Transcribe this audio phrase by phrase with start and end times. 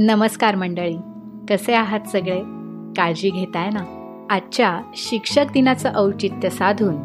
[0.00, 0.96] नमस्कार मंडळी.
[1.50, 2.38] कसे आहात सगळे?
[2.96, 3.80] काळजी घेताय ना?
[4.30, 6.96] आजच्या शिक्षक दिनाचं औचित्य साधून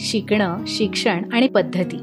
[0.00, 1.96] शिकणं शिक्षण आणि पद्धती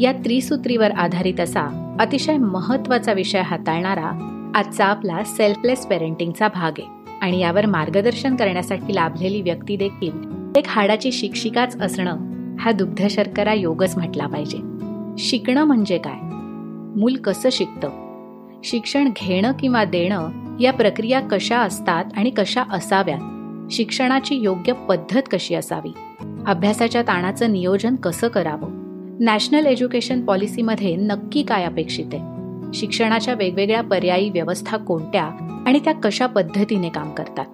[0.00, 4.10] या त्रिसूत्रीवर आधारित असा अतिशय महत्त्वाचा विषय हाताळणारा
[4.54, 7.16] आजचा आपला सेल्फलेस पेरेंटिंगचा भाग आहे.
[7.22, 10.12] आणि यावर मार्गदर्शन करण्यासाठी लाभलेली व्यक्ती देखील
[10.56, 12.16] एक हाडाची शिक्षिकाच असणं
[12.60, 14.58] हा दुग्ध शर्करा योगच म्हटला पाहिजे.
[15.18, 16.18] शिकणं म्हणजे काय?
[17.00, 18.07] मूल कसं शिकतं?
[18.64, 23.72] शिक्षण घेणं किंवा देणं या प्रक्रिया कशा असतात आणि कशा असाव्यात?
[23.72, 25.92] शिक्षणाची योग्य पद्धत कशी असावी?
[26.46, 28.68] अभ्यासाच्या ताणाचं नियोजन कसं करावं?
[29.20, 32.72] नॅशनल एज्युकेशन पॉलिसीमध्ये नक्की काय अपेक्षित आहे?
[32.74, 35.24] शिक्षणाच्या वेगवेगळ्या पर्यायी व्यवस्था कोणत्या
[35.66, 37.46] आणि त्या कशा पद्धतीने काम करतात?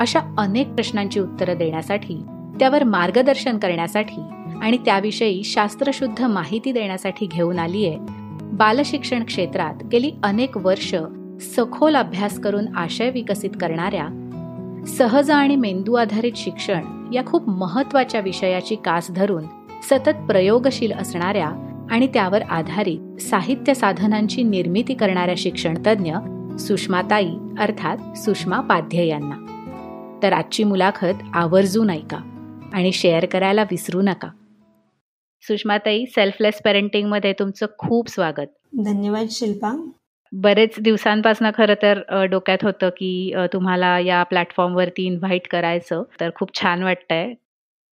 [0.00, 2.22] अशा अनेक प्रश्नांची उत्तरं देण्यासाठी
[2.58, 4.22] त्यावर मार्गदर्शन करण्यासाठी
[4.62, 8.19] आणि त्याविषयी शास्त्रशुद्ध माहिती देण्यासाठी घेऊन आली आहे
[8.60, 10.94] बालशिक्षण क्षेत्रात गेली अनेक वर्ष
[11.40, 14.06] सखोल अभ्यास करून आशय विकसित करणाऱ्या
[14.86, 19.44] सहज आणि मेंदू आधारित शिक्षण या खूप महत्त्वाच्या विषयाची कास धरून
[19.82, 21.50] सतत प्रयोगशील असणाऱ्या
[21.90, 26.14] आणि त्यावर आधारित साहित्य साधनांची निर्मिती करणाऱ्या शिक्षणतज्ञ
[26.58, 27.30] सुषमाताई
[27.60, 29.46] अर्थात सुषमा पाध्य यांना.
[30.22, 32.18] तर आजची मुलाखत आवर्जून ऐका
[32.72, 34.28] आणि शेअर करायला विसरू नका.
[35.44, 38.46] सुषमाताई सेल्फलेस पेरेंटिंगमध्ये तुमचं खूप स्वागत.
[38.84, 39.72] धन्यवाद शिल्पा.
[40.32, 46.82] बरेच दिवसांपासून खरं तर डोक्यात होतं की तुम्हाला या प्लॅटफॉर्मवरती इन्व्हाइट करायचं तर खूप छान
[46.82, 47.32] वाटतंय.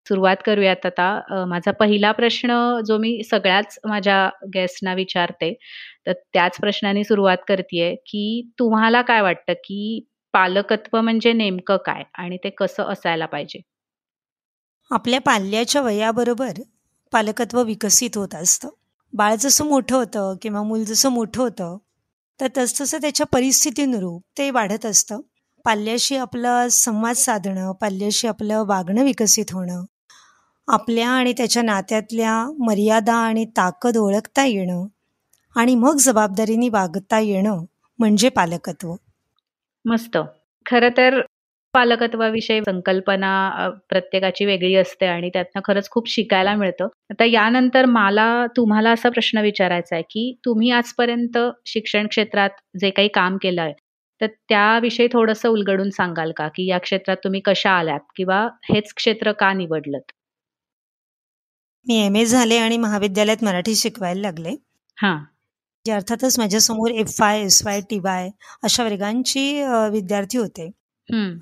[0.05, 1.45] सुरुवात करूयात आता.
[1.47, 5.53] माझा पहिला प्रश्न जो मी सगळ्याच माझ्या गेस्टना विचारते
[6.07, 9.99] तर त्याच प्रश्नाने सुरुवात करते की तुम्हाला काय वाटतं की
[10.33, 12.03] पालकत्व म्हणजे नेमकं काय?
[12.15, 13.59] आणि ते कसं असायला पाहिजे?
[14.91, 16.61] आपल्या पाल्याच्या वयाबरोबर
[17.11, 18.69] पालकत्व विकसित होत असतं.
[19.13, 21.77] बाळ जसं मोठं होतं किंवा मूल जसं मोठं होतं
[22.41, 25.19] तर तसतसं त्याच्या परिस्थितीनुरूप ते वाढत असतं.
[25.65, 29.83] पाल्याशी आपलं संवाद साधणं पाल्याशी आपलं वागणं विकसित होणं
[30.67, 34.85] आपल्या आणि त्याच्या नात्यातल्या मर्यादा आणि ताकद ओळखता येणं
[35.55, 37.63] आणि मग जबाबदारीने वागता येणं
[37.99, 38.95] म्हणजे पालकत्व.
[39.85, 40.17] मस्त.
[40.65, 41.21] खरं तर
[41.73, 43.31] पालकत्वाविषयी संकल्पना
[43.89, 46.87] प्रत्येकाची वेगळी असते आणि त्यातनं खरंच खूप शिकायला मिळतं.
[47.11, 52.49] आता यानंतर मला तुम्हाला असा प्रश्न विचारायचा आहे की तुम्ही आजपर्यंत शिक्षण क्षेत्रात
[52.81, 53.73] जे काही काम केलं आहे
[54.21, 56.47] तर त्याविषयी थोडंसं उलगडून सांगाल का?
[56.47, 59.97] की या क्षेत्रात तुम्ही कशा आल्यात किंवा हेच क्षेत्र का निवडलं
[61.85, 64.55] मी एम ए झाले आणि महाविद्यालयात मराठी शिकवायला लागले.
[64.97, 65.17] हा.
[65.85, 68.29] अर्थातच माझ्यासमोर F Y S Y T Y
[68.63, 69.43] अशा वर्गांची
[69.91, 70.69] विद्यार्थी होते.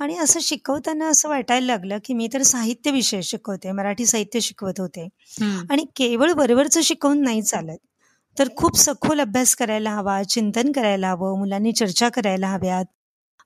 [0.02, 4.80] आणि असं शिकवताना असं वाटायला लागलं की मी तर साहित्य विषय शिकवते मराठी साहित्य शिकवत
[4.80, 5.08] होते.
[5.70, 7.78] आणि केवळ बरोबरच शिकवून नाही चालत.
[8.38, 12.86] तर खूप सखोल अभ्यास करायला हवा चिंतन करायला हवं मुलांनी चर्चा करायला हव्यात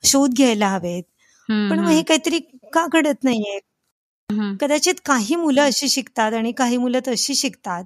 [0.04, 1.04] शोध घ्यायला हवेत.
[1.70, 2.40] पण मग हे काहीतरी
[2.74, 3.60] का घडत नाहीये?
[4.62, 7.84] कदाचित काही मुलं अशी शिकतात आणि काही मुलं तशी शिकतात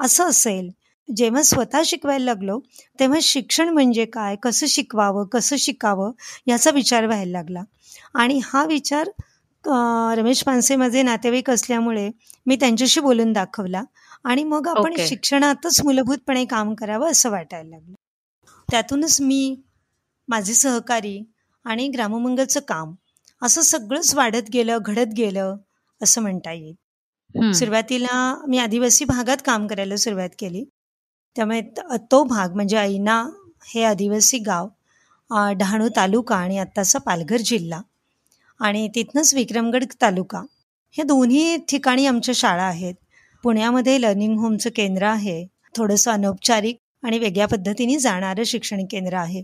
[0.00, 0.70] असं असेल.
[1.16, 2.58] जेव्हा स्वतः शिकवायला लागलो
[3.00, 4.36] तेव्हा शिक्षण म्हणजे काय?
[4.42, 5.24] कसं शिकवावं?
[5.26, 6.12] कसं शिकावं?
[6.46, 7.62] याचा विचार व्हायला लागला.
[8.14, 9.08] आणि हा विचार
[10.18, 12.10] रमेश पानसे माझे नातेवाईक असल्यामुळे
[12.46, 13.82] मी त्यांच्याशी बोलून दाखवला
[14.24, 17.94] आणि मग आपण शिक्षणातच मूलभूतपणे काम करावं असं वाटायला लागलं.
[18.70, 19.62] त्यातूनच मी
[20.28, 21.18] माझे सहकारी
[21.64, 22.94] आणि ग्राममंगलचं काम
[23.42, 25.56] असं सगळंच वाढत गेलं घडत गेलं
[26.02, 26.74] असं म्हणता येईल.
[27.52, 30.64] सुरुवातीला मी आदिवासी भागात काम करायला सुरुवात केली.
[31.36, 31.60] त्यामुळे
[32.10, 33.28] तो भाग म्हणजे ऐना
[33.66, 34.68] हे आदिवासी गाव
[35.58, 37.80] डहाणू तालुका आणि आत्ताचा पालघर जिल्हा.
[38.60, 40.42] आणि तिथनंच विक्रमगड तालुका.
[40.90, 42.94] हे दोन्ही ठिकाणी आमच्या शाळा आहेत.
[43.42, 45.46] पुण्यामध्ये लर्निंग होमचं केंद्र आहे.
[45.76, 49.42] थोडंसं अनौपचारिक आणि वेगळ्या पद्धतीने जाणारं शिक्षण केंद्र आहे.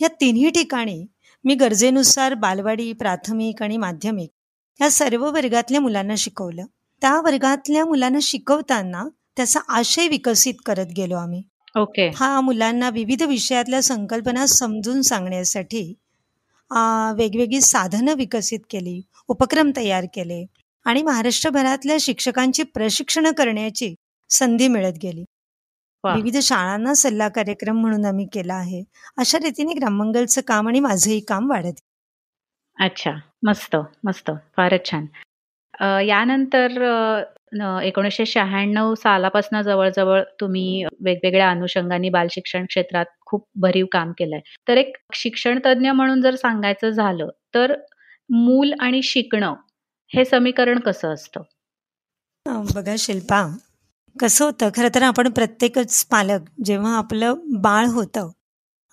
[0.00, 1.06] या तिन्ही ठिकाणी
[1.44, 4.30] मी गरजेनुसार बालवाडी प्राथमिक आणि माध्यमिक
[4.80, 6.64] या सर्व वर्गातल्या मुलांना शिकवलं.
[7.00, 9.04] त्या वर्गातल्या मुलांना शिकवताना
[9.38, 11.42] त्याचा आशय विकसित करत गेलो आम्ही.
[11.76, 12.08] ओके.
[12.16, 15.82] हा मुलांना विविध विषयातल्या संकल्पना समजून सांगण्यासाठी
[17.16, 20.44] वेगवेगळी साधनं विकसित केली उपक्रम तयार केले
[20.86, 23.94] आणि महाराष्ट्रभरातल्या शिक्षकांची प्रशिक्षण करण्याची
[24.30, 25.24] संधी मिळत गेली.
[26.04, 28.82] विविध शाळांना सल्ला कार्यक्रम म्हणून आम्ही केला आहे.
[29.16, 31.80] अशा रीतीने ग्राममंगलचं काम आणि माझंही काम वाढत
[32.76, 33.12] अच्छा.
[33.46, 34.30] मस्त मस्त.
[34.56, 35.06] फारच छान.
[36.06, 36.82] यानंतर
[37.82, 44.40] एकोणीसशे शहाण्णव सालापासून जवळजवळ तुम्ही वेगवेगळ्या अनुषंगाने बालशिक्षण क्षेत्रात खूप भरीव काम केलंय.
[44.68, 47.74] तर एक शिक्षण तज्ज्ञ म्हणून जर सांगायचं झालं तर
[48.30, 49.54] मूल आणि शिकणं
[50.10, 51.42] हे समीकरण कसं असतं?
[52.74, 53.46] बघा शिल्पा
[54.16, 58.30] कसं होतं खरं तर आपण प्रत्येकच पालक जेव्हा आपलं बाळ होतं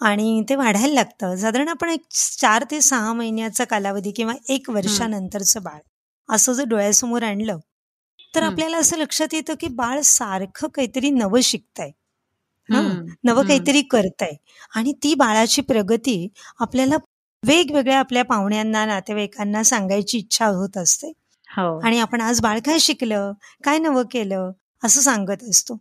[0.01, 5.63] आणि ते वाढायला लागतं साधारण आपण एक चार ते सहा महिन्याचा कालावधी किंवा एक वर्षानंतरचं
[5.63, 5.79] बाळ
[6.29, 7.57] असं जर डोळ्यासमोर आणलं
[8.35, 11.91] तर आपल्याला असं लक्षात येतं की बाळ सारखं काहीतरी नवं शिकतंय
[13.23, 14.31] नवं काहीतरी करतंय.
[14.75, 16.27] आणि ती बाळाची प्रगती
[16.59, 16.95] आपल्याला
[17.43, 21.13] वेगवेगळ्या आपल्या पाहुण्यांना नातेवाईकांना सांगायची इच्छा होत असते.
[21.49, 21.79] हो.
[21.79, 23.33] आणि आपण आज बाळ काय शिकलं
[23.63, 24.51] काय नवं केलं
[24.83, 25.73] असं सांगत असतो.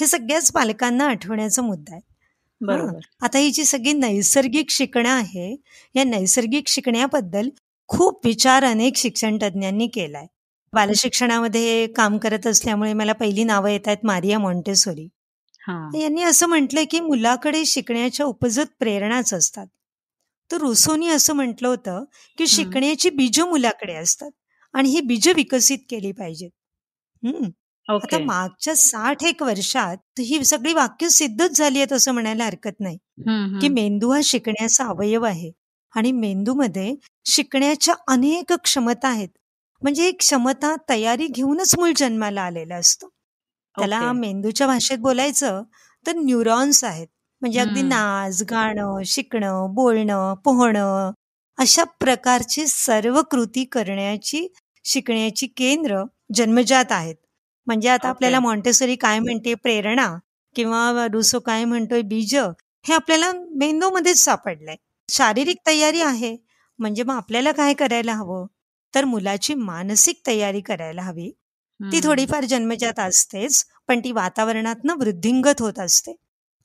[0.00, 2.12] हे सगळ्याच पालकांना आठवण्याचा मुद्दा आहे.
[2.60, 3.00] बरोबर.
[3.20, 5.56] आता ही जी सगळी नैसर्गिक शिकणं आहे
[5.94, 7.48] या नैसर्गिक शिकण्याबद्दल
[7.88, 10.26] खूप विचार अनेक शिक्षण तज्ज्ञांनी केलाय.
[10.74, 15.08] बालशिक्षणामध्ये काम करत असल्यामुळे मला पहिली नावं येत आहेत मारिया मॉन्टेसोरी.
[16.02, 19.66] यांनी असं म्हटलंय की मुलाकडे शिकण्याच्या उपजत प्रेरणाच असतात.
[20.50, 22.04] तर रुसोनी असं म्हटलं होतं
[22.38, 24.30] की शिकण्याची बीज मुलाकडे असतात
[24.72, 26.50] आणि ही बीज विकसित केली पाहिजेत.
[27.24, 27.48] हम्म.
[27.88, 32.96] आता मागच्या साठ एक वर्षात ही सगळी वाक्य सिद्धच झाली आहेत असं म्हणायला हरकत नाही.
[33.60, 35.52] की मेंदू हा शिकण्याचा अवयव आहे
[35.96, 39.28] आणि मेंदूमध्ये शिकण्याच्या अनेक क्षमता आहेत.
[39.82, 43.08] म्हणजे एक क्षमता तयारी घेऊनच मूळ जन्माला आलेला असतो.
[43.76, 45.62] त्याला मेंदूच्या भाषेत बोलायचं
[46.06, 47.06] तर न्यूरॉन्स आहेत.
[47.42, 51.10] म्हणजे अगदी नाच गाणं शिकणं बोलणं पोहणं
[51.58, 54.46] अशा प्रकारची सर्व कृती करण्याची
[54.84, 56.02] शिकण्याची केंद्र
[56.34, 57.14] जन्मजात आहेत.
[57.66, 59.54] म्हणजे आता आपल्याला मॉन्टेसरी काय म्हणते?
[59.54, 60.06] प्रेरणा
[60.56, 62.02] किंवा रुसो काय म्हणतोय?
[62.02, 62.34] बीज
[62.84, 64.76] हे आपल्याला मेंदूमध्येच सापडलंय.
[65.08, 66.36] शारीरिक तयारी आहे.
[66.78, 68.46] म्हणजे मग आपल्याला काय करायला हवं?
[68.94, 71.30] तर मुलाची मानसिक तयारी करायला हवी.
[71.80, 76.16] ती थोडीफार जन्मजात असतेच पण ती वातावरणातनं वृद्धिंगत होत असते.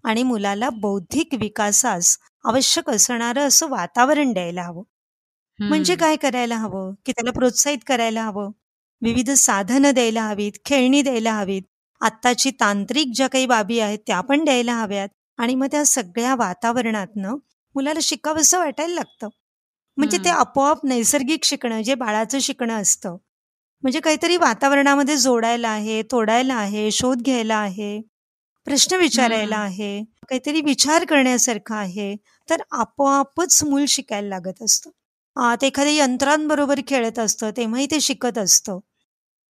[0.04, 4.84] आणि मुलाला बौद्धिक विकासास आवश्यक असणारं असं वातावरण द्यायला हवं.
[5.60, 6.94] म्हणजे काय करायला हवं?
[7.06, 8.52] की त्याला प्रोत्साहित करायला हवं?
[9.02, 11.62] विविध साधनं द्यायला हवीत खेळणी द्यायला हवीत
[12.02, 15.10] आत्ताची तांत्रिक ज्या काही बाबी आहेत त्या पण द्यायला हव्यात.
[15.38, 17.36] आणि मग त्या सगळ्या वातावरणातनं
[17.76, 19.28] मुलाला शिकावंसं वाटायला लागतं.
[19.98, 23.16] म्हणजे ते आपोआप नैसर्गिक शिकणं जे बाळाचं शिकणं असतं.
[23.84, 28.00] म्हणजे काहीतरी वातावरणामध्ये जोडायला आहे तोडायला आहे शोध घ्यायला आहे
[28.68, 32.16] प्रश्न विचारायला आहे काहीतरी विचार करण्यासारखं आहे
[32.50, 34.90] तर आपोआपच मूल शिकायला लागत असतं.
[35.62, 38.80] ते एखाद्या यंत्रांबरोबर खेळत असतं तेव्हाही ते शिकत असतं.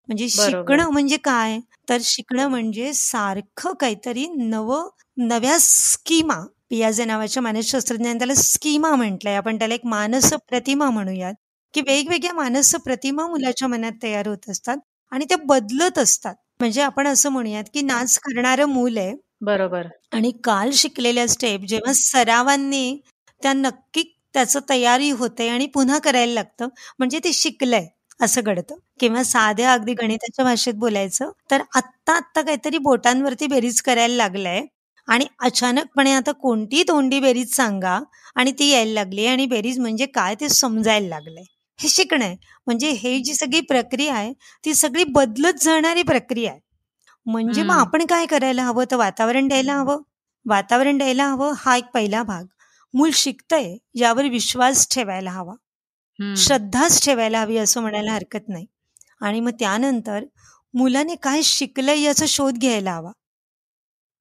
[0.10, 1.60] म्हणजे शिकणं म्हणजे काय?
[1.90, 6.40] तर शिकणं म्हणजे सारखं काहीतरी नवं नव्या स्कीमा
[6.72, 9.36] पियाजे नावाच्या मानसशास्त्रज्ञाने त्याला स्कीमा म्हटलंय.
[9.36, 11.34] आपण त्याला एक मानस प्रतिमा म्हणूयात
[11.74, 14.78] की वेगवेगळ्या मानस प्रतिमा मुलाच्या मनात तयार होत असतात
[15.12, 16.36] आणि त्या बदलत असतात.
[16.60, 19.88] म्हणजे आपण असं म्हणूयात की नाच करणारं मूल आहे बरोबर.
[20.14, 22.98] आणि काल शिकलेल्या स्टेप जेव्हा सरावांनी
[23.42, 24.04] त्या नक्की
[24.34, 26.68] त्याचं तयारी होते आणि पुन्हा करायला लागतं
[27.00, 27.86] म्हणजे ते शिकलंय
[28.20, 28.76] असं घडतं.
[29.00, 34.62] किंवा साध्या अगदी गणिताच्या भाषेत बोलायचं तर आत्ता आत्ता काहीतरी बोटांवरती बेरीज करायला लागलंय.
[35.08, 38.00] आणि अचानकपणे आता कोणती तोंडी बेरीज सांगा
[38.36, 41.44] आणि ती यायला लागली आणि बेरीज म्हणजे काय ते समजायला लागलंय.
[41.80, 42.36] हे शिकणं आहे.
[42.68, 44.34] म्हणजे हे जी सगळी प्रक्रिया आहे
[44.66, 46.60] ती सगळी बदलत जाणारी प्रक्रिया आहे.
[47.26, 48.84] म्हणजे मग आपण काय करायला हवं?
[48.92, 50.02] तर वातावरण द्यायला हवं.
[50.46, 52.46] वातावरण द्यायला हवं हा एक पहिला भाग.
[52.94, 55.54] मूल शिकतंय यावर विश्वास ठेवायला हवा.
[56.36, 58.66] श्रद्धाच ठेवायला हवी असं म्हणायला हरकत नाही.
[59.22, 60.24] आणि मग त्यानंतर
[60.74, 63.12] मुलाने काय शिकलंय याचा शोध घ्यायला हवा.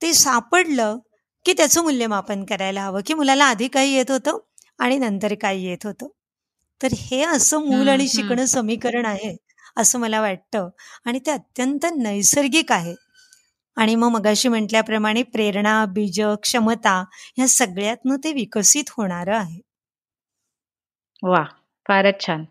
[0.03, 0.99] ते सापडलं
[1.47, 4.39] की त्याचं मूल्यमापन करायला हवं की मुलाला आधी काही येत होतं
[4.79, 6.07] आणि नंतर काय येत होतं.
[6.81, 9.37] तर हे असं मूल आणि शिकणं समीकरण आहे
[9.77, 10.69] असं मला वाटतं.
[11.07, 12.95] आणि ते अत्यंत नैसर्गिक आहे.
[13.77, 16.99] आणि मग मगाशी म्हटल्याप्रमाणे प्रेरणा बीज क्षमता
[17.37, 19.61] ह्या सगळ्यातनं ते विकसित होणार आहे.
[21.23, 21.43] वा
[21.87, 22.45] फारच छान.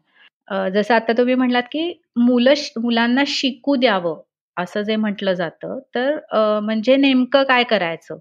[0.73, 1.83] जसं आता तुम्ही म्हणलात की
[2.19, 4.21] मुलं मुलांना शिकू द्यावं.
[4.57, 8.17] असं जे म्हटलं जातं तर म्हणजे नेमकं काय करायचं?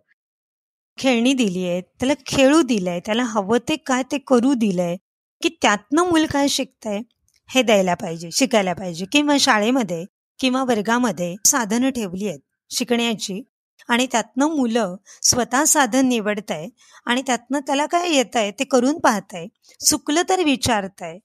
[0.99, 4.97] खेळणी दिली आहे त्याला खेळू दिलंय त्याला हवं ते काय ते करू दिलंय
[5.43, 7.01] की त्यातनं मूल काय शिकतंय
[7.51, 10.05] हे द्यायला पाहिजे शिकायला पाहिजे किंवा शाळेमध्ये
[10.39, 13.43] किंवा वर्गामध्ये साधनं ठेवली आहेत शिकण्याची
[13.89, 16.69] आणि त्यातनं मुलं स्वतः साधन निवडताय
[17.07, 19.47] आणि त्यातनं त्याला काय येत आहे ते करून पाहताय
[19.81, 21.19] चुकलं तर विचारताय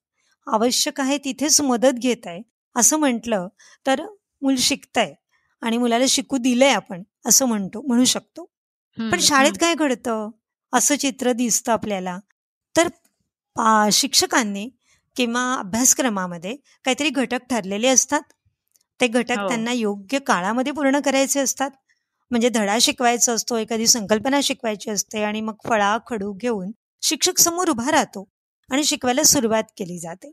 [0.48, 2.42] आवश्यक आहे तिथेच मदत घेत आहे
[2.75, 3.48] असं म्हटलं
[3.88, 4.06] तर
[4.41, 5.13] मूल शिकतंय
[5.62, 8.43] आणि मुलाला शिकू दिलंय आपण असं म्हणतो म्हणू शकतो.
[8.98, 10.29] पण शाळेत काय घडतं?
[10.74, 12.17] असं चित्र दिसतं आपल्याला.
[12.75, 12.88] तर
[13.91, 14.69] शिक्षकांनी
[15.15, 16.55] किंवा अभ्यासक्रमामध्ये
[16.86, 18.22] काहीतरी घटक ठरलेले असतात.
[19.00, 19.48] ते घटक हो.
[19.48, 21.72] त्यांना योग्य काळामध्ये पूर्ण करायचे असतात.
[22.31, 27.69] म्हणजे धडा शिकवायचा असतो एखादी संकल्पना शिकवायची असते आणि मग फळा खडू घेऊन शिक्षक समोर
[27.69, 28.27] उभा राहतो
[28.69, 30.31] आणि शिकवायला सुरुवात केली जाते.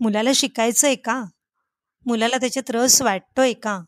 [0.00, 1.22] मुलाला शिकायचंय का?
[2.08, 3.78] मुलाला त्याच्यात रस वाटतोय का?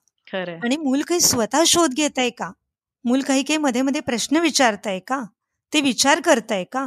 [0.63, 2.51] आणि मूल काही स्वतः शोध घेत आहे का?
[3.05, 5.23] मूल काही काही मध्ये मध्ये प्रश्न विचारत आहे का?
[5.73, 6.87] ते विचार करताय का?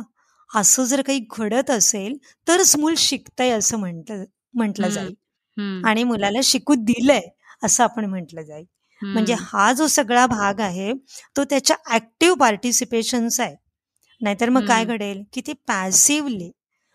[0.55, 4.23] असं जर काही घडत असेल तरच मूल शिकतंय असं म्हटलं
[4.53, 5.13] म्हटलं जाईल.
[5.85, 7.21] आणि मुलाला शिकू दिलंय
[7.63, 8.65] असं आपण म्हटलं जाईल.
[9.01, 10.91] म्हणजे हा जो सगळा भाग आहे
[11.37, 13.55] तो त्याच्या ऍक्टिव्ह पार्टिसिपेशनचा आहे.
[14.21, 15.23] नाहीतर मग काय घडेल?
[15.33, 16.51] की ते पॅसिव्हली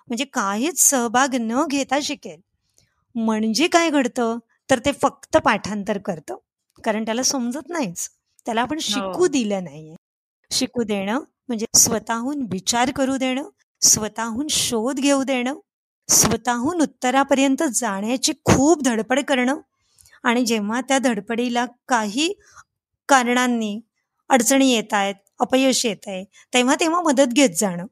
[0.08, 2.40] म्हणजे काहीच सहभाग न घेता शिकेल.
[3.18, 4.38] म्हणजे काय घडतं?
[4.70, 6.36] तर ते फक्त पाठांतर करतं.
[6.84, 8.08] कारण त्याला समजत नाहीच.
[8.46, 9.26] त्याला आपण शिकू हो.
[9.26, 9.94] दिलं नाहीये.
[10.50, 13.48] शिकू देणं म्हणजे स्वतःहून विचार करू देणं
[13.82, 15.58] स्वतःहून शोध घेऊ देणं
[16.08, 19.60] स्वतःहून उत्तरापर्यंत जाण्याची खूप धडपड करणं
[20.24, 22.32] आणि जेव्हा त्या धडपडीला काही
[23.08, 23.80] कारणांनी
[24.30, 27.86] अडचणी येत आहेत अपयश येत आहे तेव्हा तेव्हा मदत घेत जाणं.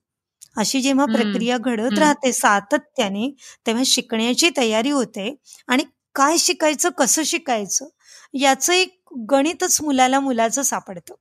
[0.57, 3.35] अशी जेव्हा प्रक्रिया घडत राहते सातत्याने
[3.67, 5.37] तेव्हा शिकण्याची तयारी होते.
[5.69, 5.85] आणि
[6.15, 7.89] काय शिकायचं कसं शिकायचं
[8.35, 11.15] याचं एक गणितच मुलाला मुलाचं सापडतं.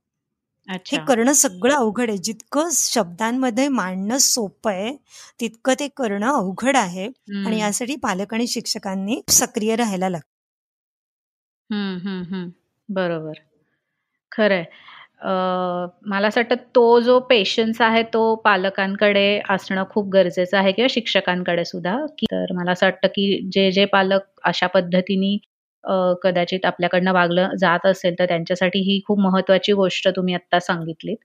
[0.70, 2.18] हे करणं सगळं अवघड आहे.
[2.18, 4.96] जितकं शब्दांमध्ये मांडणं सोपं आहे
[5.40, 7.06] तितकं ते करणं अवघड आहे.
[7.48, 10.32] आणि यासाठी पालक आणि शिक्षकांनी सक्रिय राहायला लागतं
[12.90, 13.34] बरोबर.
[14.32, 14.64] खरंय
[15.22, 21.66] मला असं वाटतं तो जो पेशन्स आहे तो पालकांकडे असणं खूप गरजेचं आहे किंवा शिक्षकांकडे
[21.66, 21.96] सुद्धा.
[22.20, 25.36] की तर मला असं वाटतं की जे जे पालक अशा पद्धतीने
[26.24, 31.18] कदाचित आपल्याकडनं वागलं जात असेल तर त्यांच्यासाठी ही खूप महत्वाची गोष्ट तुम्ही आता सांगितलीत.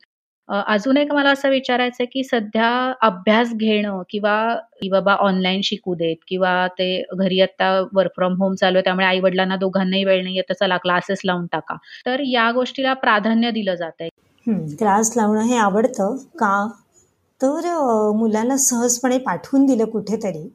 [0.49, 2.70] अजून एक मला असं विचारायचं की सध्या
[3.02, 4.32] अभ्यास घेणं किंवा
[4.90, 9.20] बाबा ऑनलाईन शिकू देत किंवा ते घरी आता वर्क फ्रॉम होम चालू आहे त्यामुळे आई
[9.20, 11.76] वडिलांना दोघांनाही वेळ नाही येत चला क्लासेस लावून टाका.
[12.06, 16.66] तर या गोष्टीला प्राधान्य दिलं जात आहे क्लास लावणं हे आवडतं का?
[17.40, 17.66] तर
[18.16, 20.49] मुलांना सहजपणे पाठवून दिलं कुठेतरी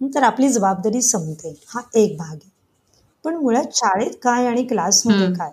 [0.00, 1.54] तर आपली जबाबदारी संपते.
[1.68, 2.50] हा एक भाग आहे.
[3.24, 5.50] पण मुळात शाळेत काय आणि क्लासमध्ये काय?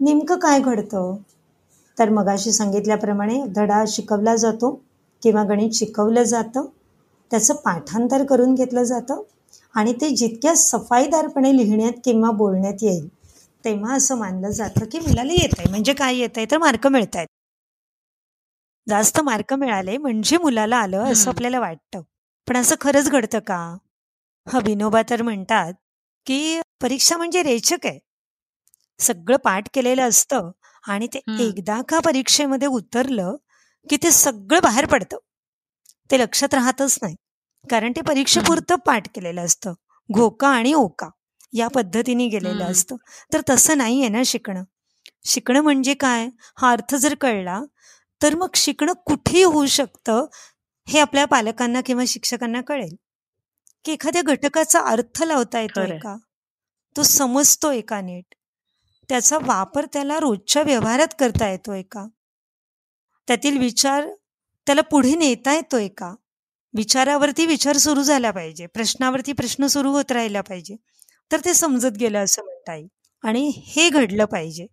[0.00, 1.16] नेमकं काय घडतं?
[1.98, 4.70] तर मगाशी सांगितल्याप्रमाणे धडा शिकवला जातो
[5.22, 6.66] किंवा गणित शिकवलं जातं.
[7.30, 9.22] त्याचं पाठांतर करून घेतलं जातं
[9.74, 13.08] आणि ते जितक्या सफाईदारपणे लिहिण्यात किंवा बोलण्यात येईल
[13.64, 17.16] तेव्हा असं मानलं जातं की मुलाला येत आहे म्हणजे काय येत आहे तर मार्क मिळत
[17.16, 17.28] आहेत
[18.86, 22.00] जास्त मार्क मिळाले म्हणजे मुलाला आलं असं आपल्याला वाटतं.
[22.48, 23.76] पण असं खरंच घडतं का?
[24.46, 25.72] हा विनोबा तर म्हणतात
[26.26, 27.98] की परीक्षा म्हणजे रेचक आहे.
[28.98, 30.50] सगळं पाठ केलेलं असतं.
[30.86, 31.18] आणि ते
[31.48, 33.36] एकदा का परीक्षेमध्ये उतरलं
[33.90, 35.16] की ते सगळं बाहेर पडतं.
[36.10, 37.16] ते लक्षात राहतच नाही.
[37.70, 39.72] कारण ते परीक्षेपुरतं पाठ केलेलं असतं.
[40.12, 41.08] घोका आणि ओका
[41.52, 42.96] या पद्धतीने गेलेलं असतं.
[43.32, 44.62] तर तसं नाहीये ना शिकणं.
[45.24, 46.28] शिकणं म्हणजे काय?
[46.56, 47.62] हा अर्थ जर कळला
[48.22, 50.26] तर मग शिकणं कुठेही होऊ शकतं
[50.88, 52.96] हे आपल्या पालकांना किंवा शिक्षकांना कळेल.
[53.84, 56.16] की एखाद्या घटकाचा अर्थ लावता येतोय का?
[56.96, 58.34] तो समजतोय का नीट?
[59.10, 62.06] त्याचा वापर त्याला रोजच्या व्यवहारात करता येतोय का?
[63.26, 64.08] त्यातील विचार
[64.66, 66.14] त्याला पुढे नेता येतोय का?
[66.74, 68.66] विचारावरती विचार सुरू झाला पाहिजे.
[68.66, 70.76] प्रश्नावरती प्रश्न सुरू होत राहिला पाहिजे.
[71.32, 72.88] तर ते समजत गेलं असं म्हणता येईल
[73.22, 74.66] आणि हे घडलं पाहिजे.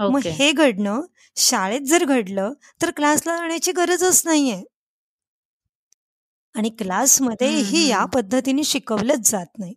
[0.00, 1.00] मग हे घडणं
[1.36, 4.64] शाळेत जर घडलं तर क्लासला जाण्याची गरजच नाहीये.
[6.54, 9.74] आणि क्लासमध्ये या पद्धतीने शिकवलंच जात नाही.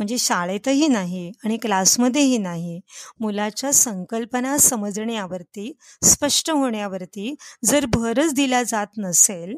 [0.00, 2.80] म्हणजे शाळेतही नाही आणि क्लासमध्येही नाही.
[3.20, 5.72] मुलाच्या संकल्पना समजण्यावरती
[6.04, 9.54] स्पष्ट होण्यावरती जर भरच दिला जात नसेल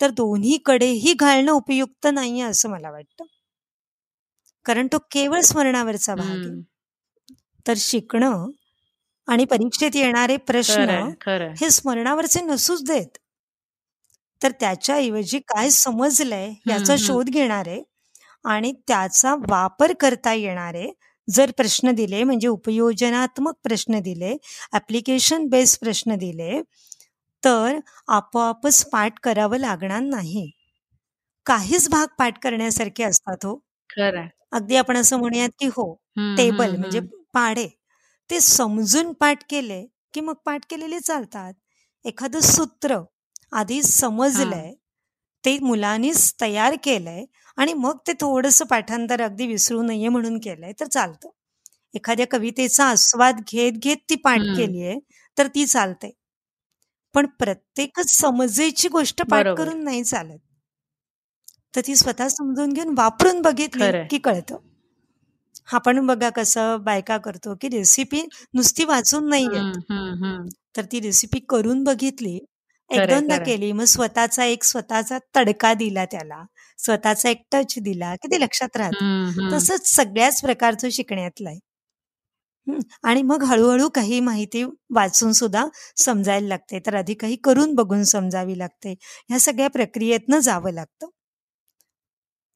[0.00, 3.24] तर दोन्हीकडेही घालणं उपयुक्त नाही असं मला वाटतं.
[4.64, 6.60] कारण तो केवळ स्मरणावरचा भाग आहे.
[7.66, 8.46] तर शिकणं
[9.28, 10.80] आणि परीक्षेत येणारे प्रश्न
[11.60, 13.18] हे स्मरणावरचे नसूच देत.
[14.42, 17.82] तर त्याच्याऐवजी काय समजलंय याचा शोध घेणारे
[18.44, 20.90] आणि त्याचा वापर करता येणारे
[21.28, 24.36] जर प्रश्न दिले म्हणजे उपयोजनात्मक प्रश्न दिले
[24.74, 26.60] ऍप्लिकेशन बेस्ड प्रश्न दिले
[27.42, 27.78] तर
[28.08, 30.50] आपोआपच पाठ करावं लागणार नाही.
[31.46, 33.58] काहीच भाग पाठ करण्यासारखे असतात हो.
[34.52, 35.92] अगदी आपण असं म्हणूयात की हो
[36.36, 37.00] टेबल म्हणजे
[37.34, 37.68] पाढे.
[38.30, 41.52] ते समजून पाठ केले की मग पाठ केलेले चालतात.
[42.04, 42.98] एखादं सूत्र
[43.52, 44.72] आधी समजलंय
[45.44, 47.24] ते मुलांनीच तयार केलंय
[47.58, 51.28] आणि मग ते थोडंसं पाठांतर अगदी विसरू नये म्हणून केलंय तर चालतं.
[51.94, 54.98] एखाद्या कवितेचा आस्वाद घेत घेत ती पाठ केली आहे
[55.36, 56.10] तर ती चालते.
[57.14, 60.38] पण प्रत्येकच समजायची गोष्ट पाठ करून नाही चालत.
[61.76, 64.56] तर ती स्वतः समजून घेऊन वापरून बघितली की कळतं.
[65.72, 68.22] आपण बघा कसं बायका करतो की रेसिपी
[68.54, 69.46] नुसती वाचून नाही
[70.76, 72.38] तर ती रेसिपी करून बघितली
[72.90, 73.72] एक दोनदा केली.
[73.72, 76.42] मग स्वतःचा एक स्वतःचा तडका दिला त्याला.
[76.78, 78.14] स्वतःचा एक टच दिला.
[78.14, 78.92] की ते लक्षात राहत.
[79.54, 81.58] तसंच सगळ्याच प्रकारचं शिकण्यातलं आहे.
[83.02, 85.64] आणि मग हळूहळू काही माहिती वाचून सुद्धा
[85.96, 86.78] समजायला लागते.
[86.86, 88.94] तर आधी काही करून बघून समजावी लागते.
[89.28, 91.06] ह्या सगळ्या प्रक्रियेतनं जावं लागतं.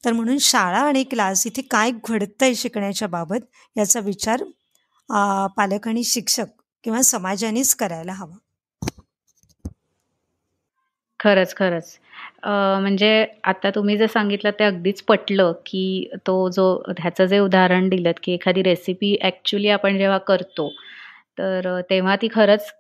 [0.04, 3.44] तर म्हणून शाळा आणि क्लास इथे काय घडतंय शिकण्याच्या बाबत
[3.76, 4.42] याचा विचार
[5.56, 6.46] पालक आणि शिक्षक
[6.84, 8.36] किंवा समाजानेच करायला हवा.
[11.23, 11.99] खरंच खरंच.
[12.45, 13.11] म्हणजे
[13.45, 15.83] आता तुम्ही जे सांगितलं ते अगदीच पटलं की
[16.26, 16.67] तो जो
[17.00, 20.69] ह्याचं जे उदाहरण दिलं की एखादी रेसिपी ॲक्च्युली आपण जेव्हा करतो
[21.38, 22.71] तर तेव्हा ती खरंच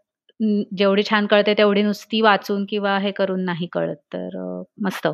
[0.76, 3.96] जेवढी छान कळते तेवढी नुसती वाचून किंवा हे करून नाही कळत.
[4.12, 5.06] तर मस्त.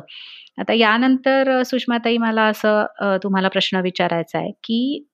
[0.59, 5.05] आता यानंतर सुषमाताई मला असं तुम्हाला प्रश्न विचारायचा आहे की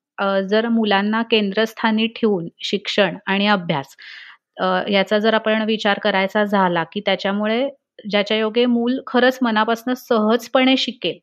[0.50, 3.96] जर मुलांना केंद्रस्थानी ठेवून शिक्षण आणि अभ्यास
[4.90, 7.68] याचा जर आपण विचार करायचा झाला की त्याच्यामुळे
[8.10, 11.20] ज्याच्या योगे मूल खरंच मनापासून सहजपणे शिकेल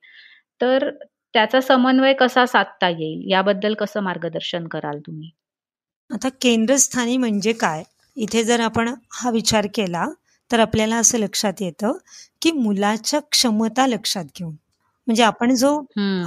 [0.60, 0.90] तर
[1.34, 3.22] त्याचा समन्वय कसा साधता येईल?
[3.30, 5.30] याबद्दल कसं मार्गदर्शन कराल तुम्ही?
[6.10, 7.82] आता केंद्रस्थानी म्हणजे काय?
[8.16, 10.06] इथे जर आपण हा विचार केला
[10.50, 11.92] तर आपल्याला असं लक्षात येतं
[12.42, 14.54] की मुलाच्या क्षमता लक्षात घेऊन.
[15.06, 15.80] म्हणजे आपण जो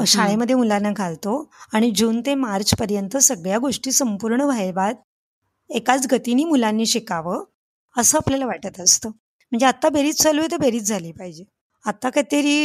[0.07, 1.37] शाळेमध्ये मुलांना घालतो
[1.73, 4.95] आणि जून ते मार्च पर्यंत सगळ्या गोष्टी संपूर्ण व्हायवात
[5.69, 7.43] एकाच गतीने मुलांनी शिकावं
[7.95, 9.09] असं आपल्याला वाटत असतं.
[9.55, 11.43] म्हणजे आता बेरीज चालू आहे तर बेरीज झाली पाहिजे.
[11.85, 12.55] आता काहीतरी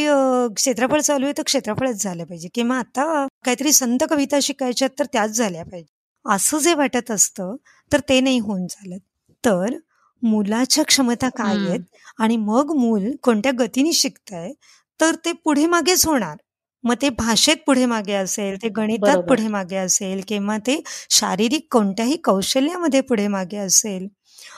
[0.55, 2.47] क्षेत्रफळ चालू आहे तर क्षेत्रफळच झालं पाहिजे.
[2.53, 3.03] किंवा आता
[3.45, 5.87] काहीतरी संत कविता शिकायच्या तर त्याच झाल्या पाहिजे.
[6.25, 7.55] असं जे वाटत असतं
[7.91, 8.99] तर ते नाही होऊन चालत.
[9.43, 9.75] तर
[10.23, 11.79] मुलाच्या क्षमता काय आहेत
[12.19, 14.51] आणि मग मूल कोणत्या गतीने शिकतंय
[14.99, 16.35] तर ते पुढे मागेच होणार.
[16.83, 20.81] मग ते भाषेत पुढे मागे असेल ते गणितात पुढे मागे असेल किंवा ते
[21.11, 24.07] शारीरिक कोणत्याही कौशल्यामध्ये पुढे मागे असेल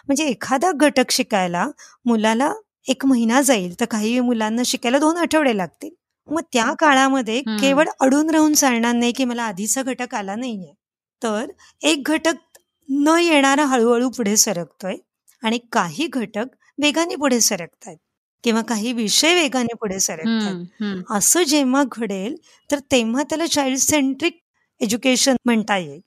[0.08, 1.68] म्हणजे एखादा घटक शिकायला
[2.06, 2.52] मुलाला
[2.88, 5.90] एक महिना जाईल तर काही मुलांना शिकायला दोन आठवडे लागतील.
[6.28, 10.74] मग त्या काळामध्ये केवळ अडून राहून चालणार नाही की मला आधीचा घटक आला नाहीये.
[11.22, 11.46] तर
[11.82, 12.60] एक घटक
[12.90, 14.96] न येणारा हळूहळू पुढे सरकतोय
[15.44, 16.46] आणि काही घटक
[16.78, 17.98] वेगाने पुढे सरकतायत
[18.44, 22.36] किंवा काही विषय वेगाने पुढे सरकतात असं जेव्हा घडेल
[22.72, 24.40] तर तेव्हा त्याला चाइल्ड सेंट्रिक
[24.81, 26.00] एज्युकेशन म्हणता येईल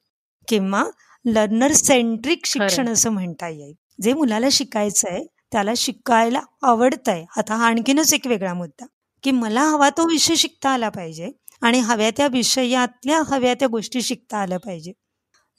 [0.48, 0.85] किंवा
[1.26, 3.74] लर्नर सेंट्रिक शिक्षण असं म्हणता येईल.
[4.02, 7.24] जे मुलाला शिकायचं आहे त्याला शिकायला आवडतंय.
[7.36, 8.86] आता हा आणखीनच एक वेगळा मुद्दा
[9.22, 14.02] की मला हवा तो विषय शिकता आला पाहिजे आणि हव्या त्या विषयातल्या हव्या त्या गोष्टी
[14.02, 14.92] शिकता आल्या पाहिजे.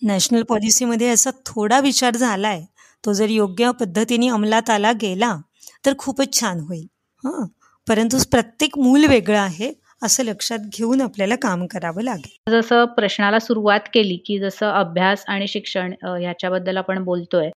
[0.02, 2.66] नॅशनल पॉलिसीमध्ये असा थोडा विचार झालाय
[3.06, 5.38] तो जर योग्य पद्धतीने अंमलात आला गेला
[5.86, 6.88] तर खूपच छान होईल.
[7.18, 7.48] हां.
[7.88, 9.74] परंतु प्रत्येक मूल वेगळं आहे.
[10.02, 12.52] असं लक्षात घेऊन आपल्याला काम करावं लागेल.
[12.52, 17.50] जसं प्रश्नाला सुरुवात केली की जसं अभ्यास आणि शिक्षण ह्याच्याबद्दल आपण बोलतोय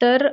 [0.00, 0.26] तर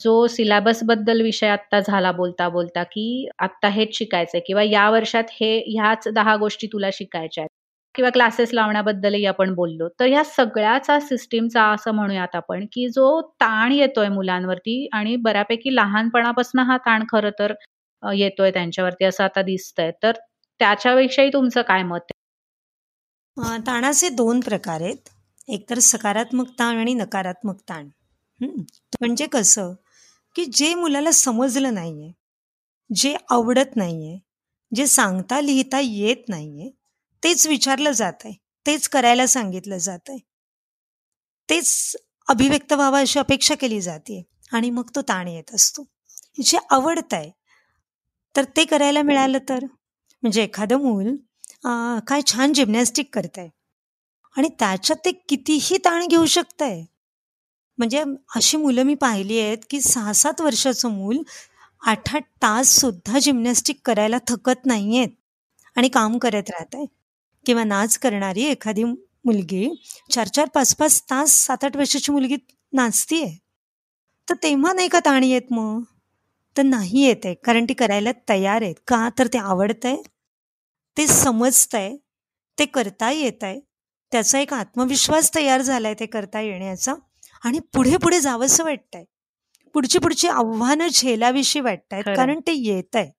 [0.00, 5.56] जो सिलॅबसबद्दल विषय आता झाला बोलता बोलता की आत्ता हेच शिकायचंय किंवा या वर्षात हे
[5.68, 7.48] ह्याच दहा गोष्टी तुला शिकायच्या आहेत
[7.94, 13.72] किंवा क्लासेस लावण्याबद्दलही आपण बोललो तर ह्या सगळ्याचा सिस्टीमचा असं म्हणूयात आपण की जो ताण
[13.72, 17.52] येतोय मुलांवरती आणि बऱ्यापैकी लहानपणापासून हा ताण खरं तर
[18.02, 20.12] येतोय त्यांच्यावरती असं आता दिसतंय तर
[20.60, 23.58] त्याच्याविषयी तुमचं काय मत आहे?
[23.66, 25.08] ताणाचे दोन प्रकार आहेत.
[25.48, 27.88] एकतर सकारात्मक ताण आणि नकारात्मक ताण.
[29.00, 29.72] म्हणजे कसं?
[30.36, 32.12] की जे मुलाला समजलं नाहीये
[32.90, 34.18] जे आवडत नाहीये
[34.72, 36.70] जे सांगता लिहिता येत नाहीये
[37.22, 38.34] तेच विचारलं जात आहे
[38.66, 40.18] तेच करायला सांगितलं जात आहे
[41.48, 41.96] तेच
[42.28, 45.84] अभिव्यक्त व्हावा अशी अपेक्षा केली जाते आणि मग तो ताण येत असतो.
[46.44, 47.30] जे आवडत आहे
[48.34, 49.64] तर ते करायला मिळालं तर?
[50.22, 51.14] म्हणजे एखादं मूल
[52.06, 53.48] काय छान जिम्नॅस्टिक करत आहे
[54.36, 56.84] आणि त्याच्यात ते कितीही ताण घेऊ शकत आहे
[57.78, 58.02] म्हणजे
[58.34, 61.22] अशी मुलं मी पाहिली आहेत की सहा सात वर्षाचं मूल
[61.82, 65.08] आठ आठ तास सुद्धा जिम्नॅस्टिक करायला थकत नाही आहेत
[65.76, 66.86] आणि काम करत राहत आहे
[67.46, 69.68] किंवा नाच करणारी एखादी मुलगी
[70.10, 72.36] चार चार पाच पाच तास सात आठ वर्षाची मुलगी
[72.72, 73.36] नाचतीये.
[74.28, 75.82] तर तेव्हा नाही का ताण येत मग?
[76.58, 78.74] तर नाही येत आहे कारण ती करायला तयार आहेत.
[78.86, 79.08] का?
[79.18, 79.96] तर ते आवडतंय
[80.96, 81.96] ते समजतंय
[82.58, 83.60] ते करता येत आहे
[84.12, 86.94] त्याचा एक आत्मविश्वास तयार झालाय ते करता येण्याचा.
[87.44, 89.04] आणि पुढे पुढे जावंसं वाटतंय.
[89.74, 93.10] पुढची पुढची आव्हानं झेलाविषयी वाटतायत कारण ते येत आहे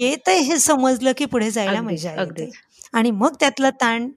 [0.00, 2.50] येत आहे हे समजलं की पुढे जायला मजा येते.
[2.92, 4.08] आणि मग त्यातलं ताण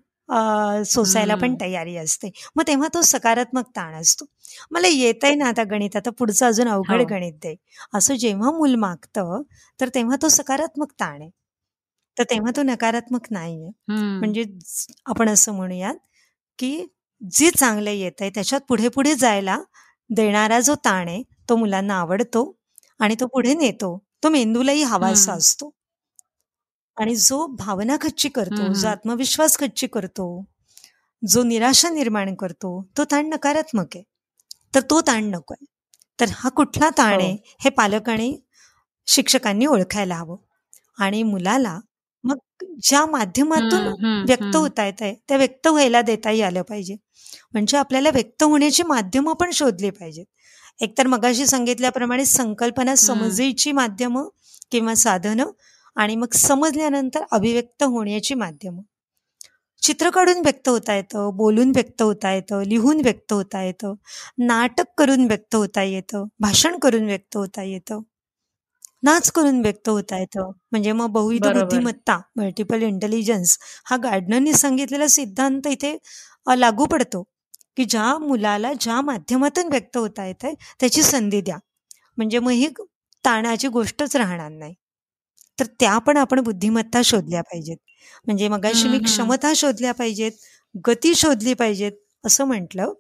[0.86, 2.30] सोसायला पण तयारी असते.
[2.56, 4.26] मग तेव्हा तो सकारात्मक ताण असतो.
[4.72, 7.06] मला येत आहे ना आता गणित आता पुढचं अजून अवघड हो.
[7.06, 7.56] गणित दे.
[7.96, 9.42] असं जेव्हा मूल मागतं
[9.80, 11.30] तर तेव्हा तो सकारात्मक ताण आहे.
[12.18, 13.70] तर तेव्हा तो नकारात्मक नाहीये.
[14.20, 14.44] म्हणजे
[15.06, 15.96] आपण असं म्हणूयात
[16.60, 16.86] की
[17.32, 19.58] जे चांगलं येत आहे त्याच्यात पुढे पुढे जायला
[20.10, 22.44] देणारा जो ताण आहे तो मुलांना आवडतो
[23.00, 23.98] आणि तो पुढे नेतो.
[24.24, 25.70] तो मेंदूलाही हवासा असतो.
[26.98, 30.46] आणि जो भावना खच्ची करतो जो आत्मविश्वास खच्ची करतो
[31.28, 34.04] जो निराशा निर्माण करतो तो ताण नकारात्मक आहे.
[34.76, 35.66] तर तो ताण नको आहे.
[36.20, 37.20] तर हा कुठला ताण हो.
[37.20, 37.70] आहे हे.
[37.70, 38.38] पालकांनी
[39.08, 40.38] शिक्षकांनी ओळखायला हवं.
[41.00, 41.80] आणि मुलाला
[42.24, 42.38] मग
[42.84, 43.88] ज्या माध्यमातून
[44.26, 46.96] व्यक्त होता येत आहे त्या व्यक्त व्हायला देताही आलं पाहिजे.
[47.54, 50.26] म्हणजे आपल्याला व्यक्त होण्याची माध्यमं पण शोधली पाहिजेत.
[50.82, 54.30] एकतर मगाशी सांगितल्याप्रमाणे संकल्पना समजायची माध्यमं
[54.72, 55.46] किंवा साधनं
[55.98, 58.82] आणि मग समजल्यानंतर अभिव्यक्त होण्याची माध्यमं.
[59.82, 63.94] चित्र काढून व्यक्त होता येतं बोलून व्यक्त होता येतं लिहून व्यक्त होता येतं
[64.48, 68.00] नाटक करून व्यक्त होता येतं भाषण करून व्यक्त होता येतं
[69.04, 70.52] नाच करून व्यक्त होता येतं.
[70.72, 75.96] म्हणजे मग बहुविध बुद्धिमत्ता मल्टिपल इंटेलिजन्स हा गार्डनरनी सांगितलेला सिद्धांत इथे
[76.58, 77.24] लागू पडतो
[77.78, 81.58] की ज्या मुलाला ज्या माध्यमातून व्यक्त होता येत आहे त्याची संधी द्या.
[82.18, 82.68] म्हणजे मग ही
[83.26, 84.74] ताणाची गोष्टच राहणार नाही.
[85.60, 87.78] तर त्या पण आपण बुद्धिमत्ता शोधल्या पाहिजेत.
[88.28, 90.32] म्हणजे मगाशी मी क्षमता शोधल्या पाहिजेत
[90.88, 91.92] गती शोधली पाहिजेत
[92.26, 92.94] असं म्हटलं.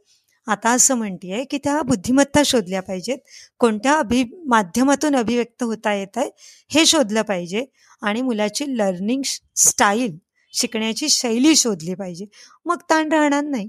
[0.48, 3.17] आता असं म्हणतेय की त्या बुद्धिमत्ता शोधल्या पाहिजेत.
[3.60, 6.30] कोणत्या अभि माध्यमातून अभिव्यक्त होता येत आहे
[6.72, 7.65] हे शोधलं पाहिजे
[8.02, 9.22] आणि मुलाची लर्निंग
[9.56, 10.17] स्टाईल
[10.54, 12.26] शिकण्याची शैली शोधली पाहिजे.
[12.65, 13.67] मग ताण राहणार नाही.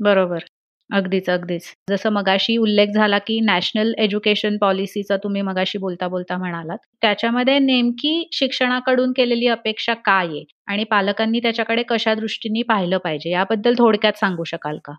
[0.00, 0.44] बरोबर.
[0.92, 1.62] अगदीच, अगदीच.
[1.90, 6.78] जसं मगाशी उल्लेख झाला, की नॅशनल एज्युकेशन पॉलिसीचा तुम्ही मगाशी बोलता-बोलता म्हणालात.
[7.00, 10.44] त्याच्यामध्ये नेमकी शिक्षणाकडून केलेली अपेक्षा काय आहे?
[10.66, 13.30] आणि पालकांनी त्याच्याकडे कशा दृष्टीने पाहिलं पाहिजे?
[13.30, 14.92] याबद्दल थोडक्यात सांगू शकाल का?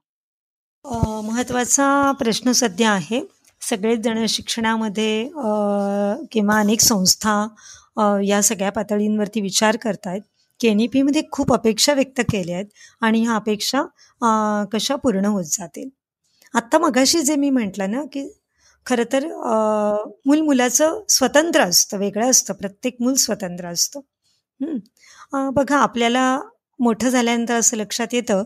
[1.24, 3.28] महत्त्वाचा प्रश्न सध्या आहे.
[3.62, 5.24] सगळेच जण शिक्षणामध्ये
[6.32, 7.48] किंवा अनेक संस्था
[8.24, 10.22] या सगळ्या पातळींवरती विचार करतायत.
[10.62, 12.66] की एन ई पीमध्ये खूप अपेक्षा व्यक्त केल्या आहेत
[13.02, 13.82] आणि ह्या अपेक्षा
[14.74, 15.90] कशा पूर्ण होत जातील?
[16.54, 18.28] आत्ता मगाशी जे मी म्हटलं ना की
[18.86, 19.26] खरं तर
[20.28, 24.00] मूल मुलाचं स्वतंत्र असतं वेगळं असतं प्रत्येक मूल स्वतंत्र असतं.
[25.56, 26.24] बघा आपल्याला
[26.80, 28.44] मोठं झाल्यानंतर असं लक्षात येतं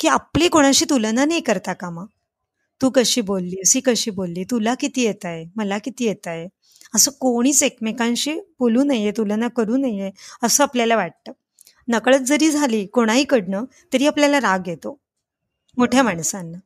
[0.00, 2.04] की आपली कोणाशी तुलना नाही करता कामा.
[2.80, 6.46] तू कशी बोलली अशी कशी बोलली तुला किती येत आहे मला किती येत आहे?
[6.94, 10.10] असं कोणीच एकमेकांशी बोलू नये तुलना करू नये
[10.42, 11.32] असं आपल्याला वाटतं.
[11.88, 15.00] नकळत जरी झाली कोणाहीकडनं तरी आपल्याला राग येतो.
[15.76, 16.58] मोठ्या माणसांना.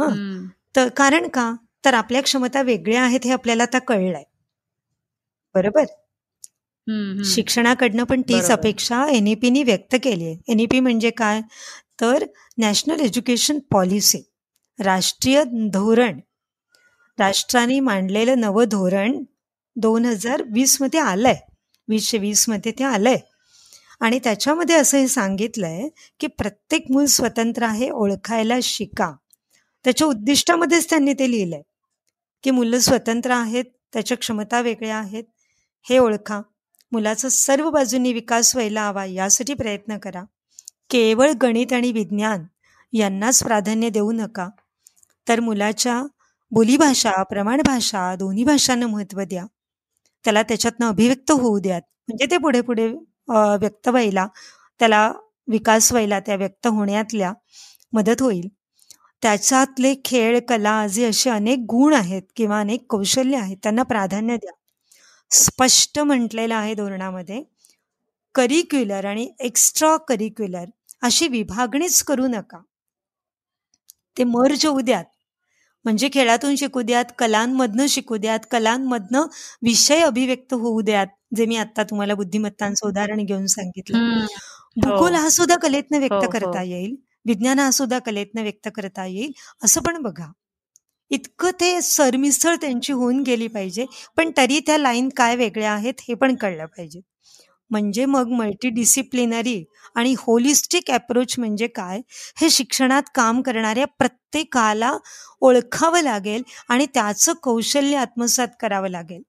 [0.00, 0.46] हं.
[0.76, 1.54] तर कारण का?
[1.84, 4.22] तर आपल्या क्षमता वेगळ्या आहेत हे आपल्याला आता कळलंय.
[5.54, 5.84] बरोबर?
[7.24, 10.36] शिक्षणाकडनं पण तीच अपेक्षा एनईपीनी व्यक्त केली आहे.
[10.48, 11.40] एनईपी म्हणजे काय?
[12.00, 12.24] तर
[12.58, 14.22] नॅशनल एज्युकेशन पॉलिसी
[14.80, 16.20] राष्ट्रीय धोरण.
[17.18, 19.22] राष्ट्राने मांडलेलं नवं धोरण
[19.76, 21.36] दोन हजार वीसमध्ये आलंय.
[21.88, 23.16] वीसशे वीसमध्ये ते आलंय.
[24.00, 25.88] आणि त्याच्यामध्ये असं हे सांगितलं आहे
[26.20, 29.12] की प्रत्येक मूल स्वतंत्र आहे ओळखायला शिका.
[29.84, 31.62] त्याच्या उद्दिष्टामध्येच त्यांनी ते लिहिलंय
[32.42, 35.24] की मुलं स्वतंत्र आहेत त्याच्या क्षमता वेगळ्या आहेत
[35.82, 36.40] हे ओळखा.
[36.92, 40.22] मुलाचा सर्व बाजूंनी विकास व्हायला हवा यासाठी प्रयत्न करा.
[40.90, 42.44] केवळ गणित आणि विज्ञान
[42.92, 44.48] यांनाच प्राधान्य देऊ नका.
[45.28, 46.02] तर मुलाच्या
[46.50, 49.44] बोलीभाषा प्रमाणभाषा दोन्ही भाषांना महत्त्व द्या.
[50.24, 51.82] त्याला त्याच्यातनं अभिव्यक्त होऊ द्यात.
[52.08, 52.94] म्हणजे ते पुढे पुढे
[53.30, 54.26] व्यक्त व्हायला
[54.80, 55.12] त्याला
[55.48, 57.32] विकास व्हायला त्या व्यक्त होण्यातल्या
[57.92, 58.48] मदत होईल.
[59.22, 64.52] त्याच्यातले खेळ कला जे असे अनेक गुण आहेत किंवा अनेक कौशल्य आहेत त्यांना प्राधान्य द्या.
[65.30, 67.42] स्पष्ट म्हटलेलं आहे धोरणामध्ये
[68.34, 70.64] करिक्युलर आणि एक्स्ट्रा करिक्युलर
[71.02, 72.60] अशी विभागणीच करू नका.
[74.16, 75.04] ते मर्ज होऊ द्यात.
[75.84, 79.26] म्हणजे खेळातून शिकू द्यात कलांमधनं शिकू द्यात कलांमधनं
[79.62, 84.26] विषय अभिव्यक्त होऊ द्यात जे मी आता तुम्हाला बुद्धिमत्तांचं उदाहरण घेऊन सांगितलं
[84.76, 85.20] भूगोल हो.
[85.20, 86.30] हा सुद्धा कलेतनं व्यक्त हो, हो.
[86.30, 89.32] करता येईल विज्ञान हा सुद्धा कलेतनं व्यक्त करता येईल
[89.64, 90.30] असं पण बघा
[91.10, 93.84] इतकं ते सरमिसळ त्यांची होऊन गेली पाहिजे
[94.16, 97.00] पण तरी त्या लाईन काय वेगळ्या आहेत हे पण कळलं पाहिजे
[97.70, 99.62] म्हणजे मग मल्टीडिसिप्लिनरी
[99.94, 102.00] आणि होलिस्टिक अप्रोच म्हणजे काय?
[102.40, 104.92] हे शिक्षणात काम करणाऱ्या प्रत्येकाला
[105.40, 109.22] ओळखावं लागेल आणि त्याचं कौशल्य आत्मसात करावं लागेल.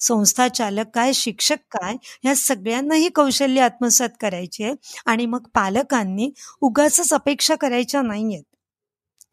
[0.00, 4.74] संस्था चालक काय शिक्षक काय ह्या सगळ्यांनाही कौशल्य आत्मसात करायची आहे
[5.06, 6.30] आणि मग पालकांनी
[6.62, 8.42] उगाच अपेक्षा करायच्या नाहीयेत.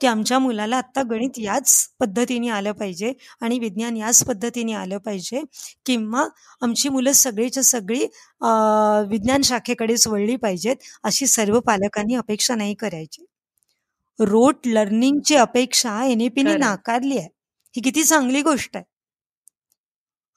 [0.01, 5.41] की आमच्या मुलाला आत्ता गणित याच पद्धतीने आलं पाहिजे आणि विज्ञान याच पद्धतीने आलं पाहिजे.
[5.85, 6.25] किंवा
[6.61, 8.05] आमची मुलं सगळीच्या सगळी
[9.09, 13.25] विज्ञान शाखेकडेच वळली पाहिजेत अशी सर्व पालकांनी अपेक्षा नाही करायची.
[14.19, 17.27] रोट लर्निंगची अपेक्षा एन ए नाकारली आहे.
[17.75, 18.85] ही किती चांगली गोष्ट आहे.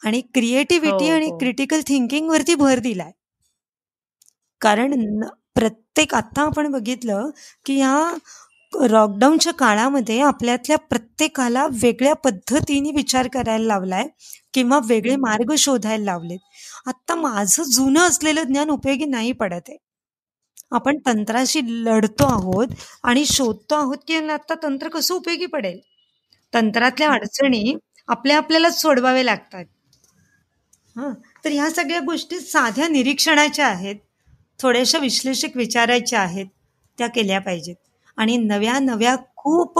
[0.02, 3.10] आणि क्रिएटिव्हिटी हो, आणि क्रिटिकल थिंकिंग वरती भर दिलाय.
[4.60, 5.20] कारण
[5.54, 7.30] प्रत्येक आता आपण बघितलं
[7.66, 8.16] की ह्या
[8.72, 14.06] लॉकडाऊनच्या काळामध्ये आपल्यातल्या प्रत्येकाला वेगळ्या पद्धतीने विचार करायला लावलाय
[14.54, 16.38] किंवा वेगळे मार्ग शोधायला लावलेत.
[16.86, 19.76] आता माझं जुनं असलेलं ज्ञान उपयोगी नाही पडत आहे.
[20.72, 22.66] आपण तंत्राशी लढतो आहोत
[23.04, 25.78] आणि शोधतो आहोत की आता तंत्र कसं उपयोगी पडेल?
[26.52, 27.74] तंत्रातल्या अडचणी
[28.08, 29.64] आपल्या आपल्यालाच सोडवावे लागतात.
[30.96, 31.12] हां.
[31.44, 33.96] तर ह्या सगळ्या गोष्टी साध्या निरीक्षणाच्या आहेत.
[34.60, 36.46] थोड्याशा विश्लेषक विचारायच्या आहेत.
[36.98, 37.76] त्या केल्या पाहिजेत.
[38.20, 39.78] आणि नव्या नव्या खूप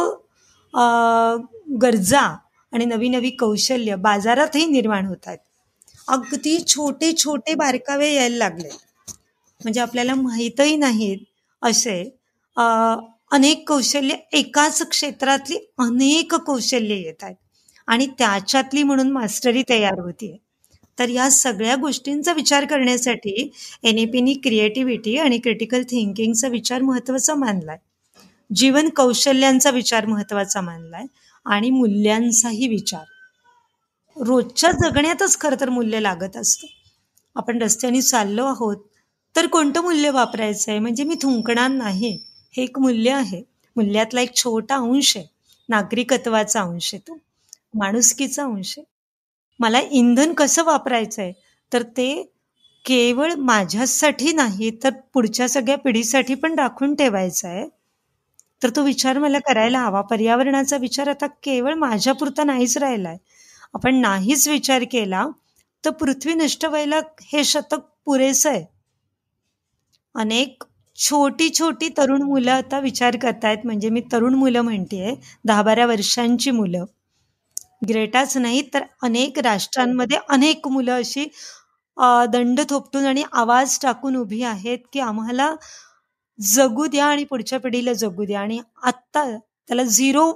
[1.83, 2.21] गरजा
[2.73, 5.39] आणि नवी नवी कौशल्य बाजारातही निर्माण होत आहेत.
[6.09, 8.69] अगदी छोटे छोटे बारकावे यायला लागले
[9.61, 11.25] म्हणजे आपल्याला माहीतही नाहीत
[11.63, 12.01] असे
[13.33, 17.37] अनेक कौशल्य एकाच क्षेत्रातली अनेक कौशल्य येत आहेत.
[17.89, 20.37] आणि त्याच्यातली म्हणून मास्टरी तयार होतीये.
[20.99, 23.51] तर या सगळ्या गोष्टींचा विचार करण्यासाठी
[23.83, 27.79] एन ए पीनी क्रिएटिव्हिटी आणि क्रिटिकल थिंकिंगचा विचार महत्त्वाचा मानलाय.
[28.51, 31.05] जीवन कौशल्यांचा विचार महत्त्वाचा मानलाय
[31.47, 33.05] आणि मूल्यांचाही विचार.
[34.17, 36.67] रोजच्या जगण्यातच खरं तर मूल्य लागत असतं.
[37.37, 38.77] आपण रस्त्याने चाललो आहोत
[39.37, 42.19] तर कोणतं मूल्य वापरायचं आहे म्हणजे मी थुंकणार नाही.
[42.55, 43.43] हे एक मूल्य आहे.
[43.77, 45.27] मूल्यातला एक छोटा अंश आहे.
[45.69, 47.19] नागरिकत्वाचा अंश आहे तो.
[47.75, 48.85] माणुसकीचा अंश आहे.
[49.61, 51.33] मला इंधन कसं वापरायचं आहे
[51.73, 52.23] तर ते
[52.85, 57.80] केवळ माझ्यासाठी नाही तर पुढच्या सगळ्या पिढीसाठी पण राखून ठेवायचं आहे
[58.63, 60.01] तर तो विचार मला करायला हवा.
[60.03, 63.17] पर्यावरणाचा विचार आता केवळ माझ्यापुरता नाहीच राहिलाय.
[63.75, 65.27] आपण नाहीच विचार केला
[65.85, 68.65] तर पृथ्वी नष्ट व्हायला हे शतक पुरेसं आहे.
[70.15, 70.65] अनेक
[70.99, 73.59] छोटी छोटी तरुण मुलं आता विचार करतायत.
[73.65, 76.85] म्हणजे मी तरुण मुलं म्हणतेय दहा बारा वर्षांची मुलं.
[77.89, 81.25] ग्रेटाच नाही तर अनेक राष्ट्रांमध्ये अनेक मुलं अशी
[82.33, 85.55] दंड थोपटून आणि आवाज टाकून उभी आहेत की आम्हाला
[86.41, 88.41] जगू द्या आणि पुढच्या पिढीला जगू द्या.
[88.41, 90.31] आणि आत्ता त्याला झिरो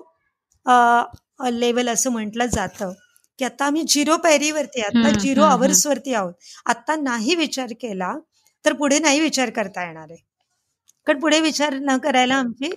[1.53, 2.93] लेवल असं म्हटलं जातं.
[3.39, 6.35] की आता आम्ही झिरो पायरीवरती आता झिरो आवर्सवरती आहोत.
[6.67, 8.13] आता नाही विचार केला
[8.65, 10.23] तर पुढे नाही विचार करता येणार आहे.
[11.07, 12.71] कारण पुढे विचार न करायला आमची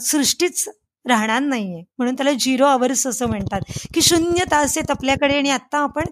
[0.00, 0.68] सृष्टीच
[1.04, 1.82] राहणार नाहीये.
[1.98, 3.60] म्हणून त्याला झिरो आवर्स असं म्हणतात.
[3.94, 6.04] की शून्य तास आहेत आपल्याकडे आणि आता आपण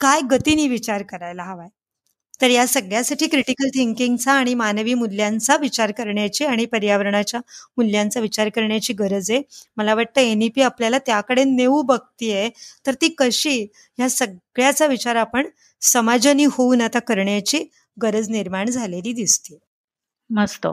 [0.00, 1.68] काय गतीने विचार करायला हवाय?
[2.40, 7.40] तर या सगळ्यासाठी क्रिटिकल थिंकिंगचा आणि मानवी मूल्यांचा विचार करण्याची आणि पर्यावरणाच्या
[7.78, 9.40] मूल्यांचा विचार करण्याची गरज आहे.
[9.76, 12.48] मला वाटतं एन ई पी आपल्याला त्याकडे नेऊ बघतीये.
[12.86, 13.60] तर ती कशी?
[13.98, 15.46] ह्या सगळ्याचा विचार आपण
[15.82, 17.64] समाजानी होऊन आता करण्याची
[17.96, 19.58] गरज निर्माण झालेली दिसते
[20.30, 20.66] मस्त.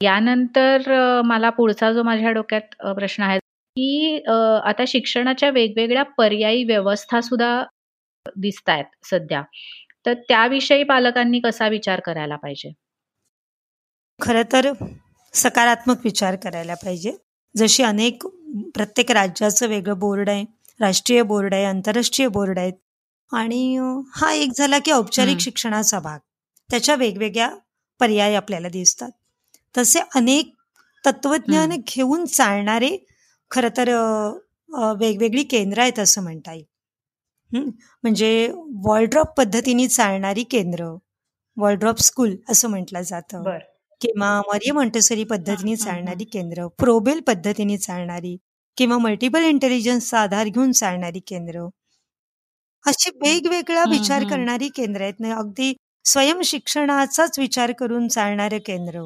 [0.00, 0.90] यानंतर
[1.24, 3.38] मला पुढचा जो माझ्या डोक्यात प्रश्न आहे
[3.76, 4.16] की
[4.64, 7.62] आता शिक्षणाच्या वेगवेगळ्या पर्यायी व्यवस्था सुद्धा
[8.36, 9.42] दिसत आहेत सध्या.
[10.06, 12.70] तर त्याविषयी पालकांनी कसा विचार करायला पाहिजे?
[14.20, 14.72] खर तर
[15.34, 17.12] सकारात्मक विचार करायला पाहिजे.
[17.54, 18.26] जशी अनेक
[18.74, 20.44] प्रत्येक राज्याचं वेगळं बोर्ड आहे
[20.80, 22.72] राष्ट्रीय बोर्ड आहे आंतरराष्ट्रीय बोर्ड आहेत
[23.32, 23.76] आणि
[24.14, 26.18] हा एक झाला की औपचारिक शिक्षणाचा भाग.
[26.70, 27.48] त्याच्या वेगवेगळ्या
[28.00, 29.10] पर्याय आपल्याला दिसतात.
[29.74, 30.52] तसे अनेक
[31.04, 32.96] तत्वज्ञान घेऊन चालणारे
[33.50, 33.88] खर तर
[35.00, 36.64] वेगवेगळी केंद्र आहेत असं म्हणता येईल.
[37.54, 38.50] म्हणजे
[38.84, 40.94] वॉलड्रॉप पद्धतीने चालणारी केंद्र
[41.56, 43.42] वॉलड्रॉप स्कूल असं म्हटलं जातं.
[44.00, 48.36] किंवा मरिय मॉन्टेसरी पद्धतीने चालणारी केंद्र प्रोबेल पद्धतीने चालणारी
[48.76, 51.66] किंवा मल्टिपल इंटेलिजन्सचा आधार घेऊन चालणारी केंद्र.
[52.84, 55.14] अशी वेगवेगळा विचार करणारी केंद्र आहेत.
[55.20, 55.72] ना अगदी
[56.04, 59.04] स्वयं शिक्षणाचाच विचार करून चालणारे केंद्र.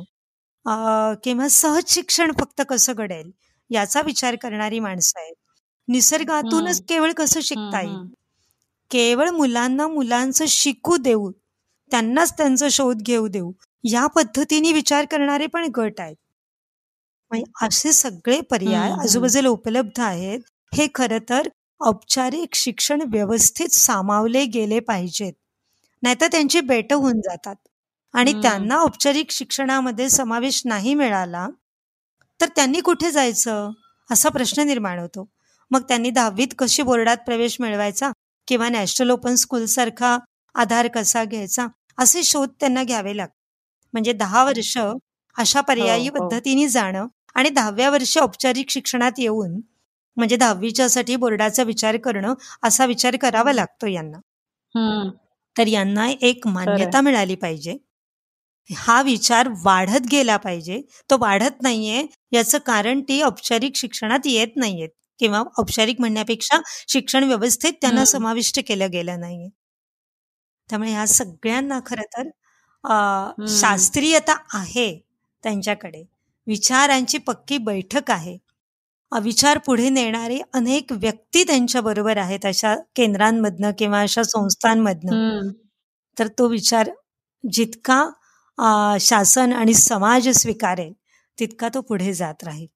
[1.25, 3.31] किंवा सहज शिक्षण फक्त कसं घडेल
[3.71, 5.35] याचा विचार करणारी माणसं आहेत.
[5.89, 8.15] निसर्गातूनच केवळ कसं शिकता येईल?
[8.91, 11.31] केवळ मुलांना मुलांचं शिकू देऊ
[11.91, 13.53] त्यांनाच त्यांचा शोध घेऊ देऊ
[13.85, 16.17] या पद्धतीने विचार करणारे पण गट आहेत.
[17.63, 20.41] असे सगळे पर्याय आजूबाजूला उपलब्ध आहेत
[20.73, 21.49] हे खरं तर
[21.81, 25.33] औपचारिक शिक्षण व्यवस्थित सामावले गेले पाहिजेत.
[26.03, 27.57] नाहीतर त्यांची बेट होऊन जातात.
[28.15, 31.47] आणि त्यांना औपचारिक शिक्षणामध्ये समावेश नाही मिळाला
[32.41, 33.71] तर त्यांनी कुठे जायचं?
[34.11, 35.29] असा प्रश्न निर्माण होतो.
[35.71, 38.11] मग त्यांनी दहावीत कशी बोर्डात प्रवेश मिळवायचा?
[38.49, 40.19] किंवा नॅशनल ओपन स्कूल सारखा
[40.55, 41.67] आधार कसा घ्यायचा
[41.99, 43.37] असे शोध त्यांना घ्यावे लागतात
[43.95, 44.79] म्हणजे दहा वर्ष
[45.37, 46.29] अशा पर्यायी हो, हो.
[46.29, 49.61] पद्धतीने जाणं आणि दहाव्या वर्षी औपचारिक शिक्षणात येऊन
[50.17, 54.19] म्हणजे दहावीच्या साठी बोर्डाचा विचार करणं असा विचार करावा लागतो यांना.
[55.57, 57.77] तर यांना एक मान्यता मिळाली पाहिजे.
[58.71, 60.81] हा विचार वाढत गेला पाहिजे.
[61.11, 64.89] तो वाढत नाहीये याचं कारण ती औपचारिक शिक्षणात येत नाहीयेत.
[65.21, 69.49] किंवा औपचारिक म्हणण्यापेक्षा शिक्षण व्यवस्थेत त्यांना समाविष्ट केलं गेलं नाही
[70.69, 72.29] त्यामुळे ह्या सगळ्यांना खर तर
[73.51, 74.91] शास्त्रीयता आहे
[75.45, 76.03] त्यांच्याकडे.
[76.47, 78.37] विचारांची पक्की बैठक आहे.
[79.13, 85.49] विचार पुढे नेणारे अनेक व्यक्ती त्यांच्या बरोबर आहेत अशा केंद्रांमधनं किंवा अशा संस्थांमधनं.
[86.17, 86.91] तर तो विचार
[87.45, 88.05] जितका
[89.01, 90.93] शासन आणि समाज स्वीकारेल
[91.39, 92.67] तितका तो पुढे जात राहील.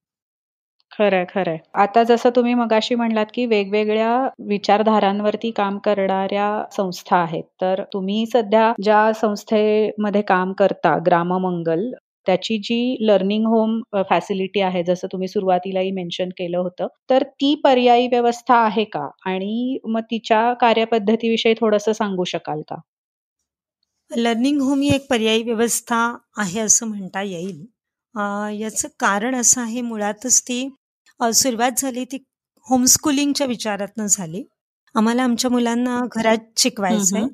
[0.93, 1.57] खरंय खरंय.
[1.75, 4.11] आता जसं तुम्ही मगाशी म्हणलात की वेगवेगळ्या
[4.47, 11.89] विचारधारांवरती काम करणाऱ्या संस्था आहेत तर तुम्ही सध्या ज्या संस्थेमध्ये काम करता ग्राममंगल
[12.27, 13.79] त्याची जी लर्निंग होम
[14.09, 19.07] फॅसिलिटी आहे जसं तुम्ही सुरुवातीलाही मेन्शन केलं होतं तर ती पर्यायी व्यवस्था आहे का?
[19.25, 22.75] आणि मग तिच्या कार्यपद्धतीविषयी थोडस सांगू शकाल का?
[24.11, 25.97] लर्निंग होम ही एक पर्यायी व्यवस्था
[26.37, 27.65] आहे असं म्हणता येईल.
[28.59, 30.67] याचं कारण असं आहे मुळातच ती
[31.19, 32.17] सुरुवात झाली ती
[32.65, 34.43] होमस्कूलिंगच्या विचारातनं झाली.
[34.95, 37.27] आम्हाला आमच्या मुलांना घरात शिकवायचं आहे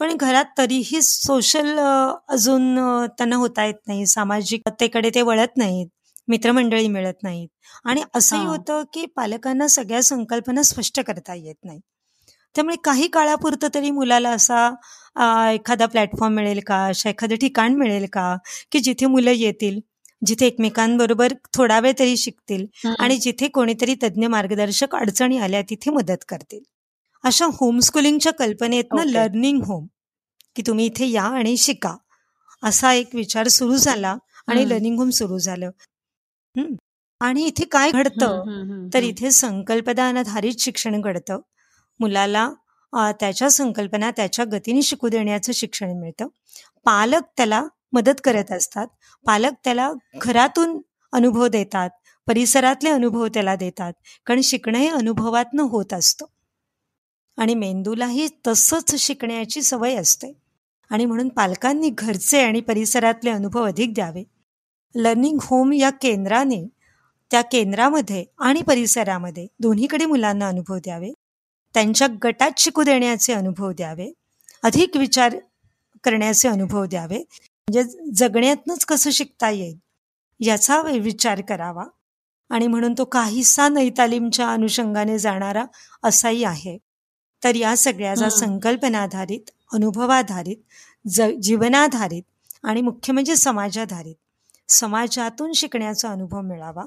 [0.00, 1.78] पण घरात तरीही सोशल
[2.28, 2.74] अजून
[3.08, 4.06] त्यांना होता येत नाही.
[4.06, 5.86] सामाजिकतेकडे ते वळत नाहीत.
[6.28, 7.48] मित्रमंडळी मिळत नाहीत.
[7.84, 11.80] आणि असंही होतं की पालकांना सगळ्या संकल्पना स्पष्ट करता येत नाही
[12.54, 16.84] त्यामुळे काही काळापुरतं तरी मुलाला असा एखादा प्लॅटफॉर्म मिळेल का?
[16.86, 18.36] अशा एखादं ठिकाण मिळेल का?
[18.72, 19.78] की जिथे मुलं येतील.
[20.26, 22.66] जिथे एकमेकांबरोबर थोडा वेळ तरी शिकतील
[22.98, 26.60] आणि जिथे कोणीतरी तज्ज्ञ मार्गदर्शक अडचणी आल्या तिथे मदत करतील.
[27.24, 29.86] अशा होमस्कुलिंगच्या कल्पनेतनं लर्निंग होम
[30.56, 31.96] की तुम्ही इथे या आणि शिका
[32.62, 35.70] असा एक विचार सुरू झाला आणि लर्निंग होम सुरू झालं.
[37.20, 38.88] आणि इथे काय घडतं?
[38.94, 41.38] तर इथे संकल्पना आधारित शिक्षण घडतं.
[42.00, 42.50] मुलाला
[43.20, 46.26] त्याच्या संकल्पना त्याच्या गतीने शिकू देण्याचं शिक्षण मिळतं.
[46.84, 48.86] पालक त्याला मदत करत असतात.
[49.26, 50.78] पालक त्याला घरातून
[51.12, 51.90] अनुभव देतात
[52.26, 53.92] परिसरातले अनुभव त्याला देतात
[54.26, 56.26] कारण शिकणं हे अनुभवातनं होत असतं.
[57.38, 60.32] आणि मेंदूलाही तसंच शिकण्याची सवय असते.
[60.90, 64.24] आणि म्हणून पालकांनी घरचे आणि परिसरातले अनुभव अधिक द्यावे.
[64.94, 66.68] लर्निंग होम या केंद्राने
[67.30, 71.12] त्या केंद्रामध्ये आणि परिसरामध्ये दोन्हीकडे मुलांना अनुभव द्यावे.
[71.74, 74.12] त्यांच्या गटात शिकू देण्याचे अनुभव द्यावे.
[74.62, 75.36] अधिक विचार
[76.04, 77.24] करण्याचे अनुभव द्यावे.
[77.70, 79.78] म्हणजे जगण्यातनंच कसं शिकता येईल
[80.40, 81.84] याचा विचार करावा.
[82.50, 85.64] आणि म्हणून तो काहीसा नैतालीमच्या अनुषंगाने जाणारा
[86.02, 86.78] असाही आहे.
[87.44, 90.56] तर या सगळ्याचा संकल्पनाधारित अनुभवाधारित
[91.08, 92.22] ज जीवनाधारित
[92.62, 94.14] आणि मुख्य म्हणजे समाजाधारित
[94.68, 96.84] समाजातून शिकण्याचा अनुभव मिळावा.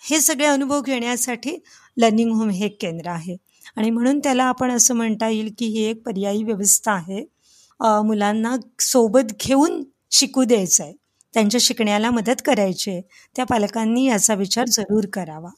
[0.00, 1.58] हे सगळे अनुभव घेण्यासाठी
[1.96, 3.36] लर्निंग होम हे केंद्र आहे.
[3.76, 7.24] आणि म्हणून त्याला आपण असं म्हणता येईल की ही एक पर्यायी व्यवस्था आहे.
[7.80, 10.92] मुलांना सोबत घेऊन शिकू द्यायचं आहे
[11.34, 13.00] त्यांच्या शिकण्याला मदत करायची आहे.
[13.36, 15.50] त्या पालकांनी याचा विचार जरूर करावा.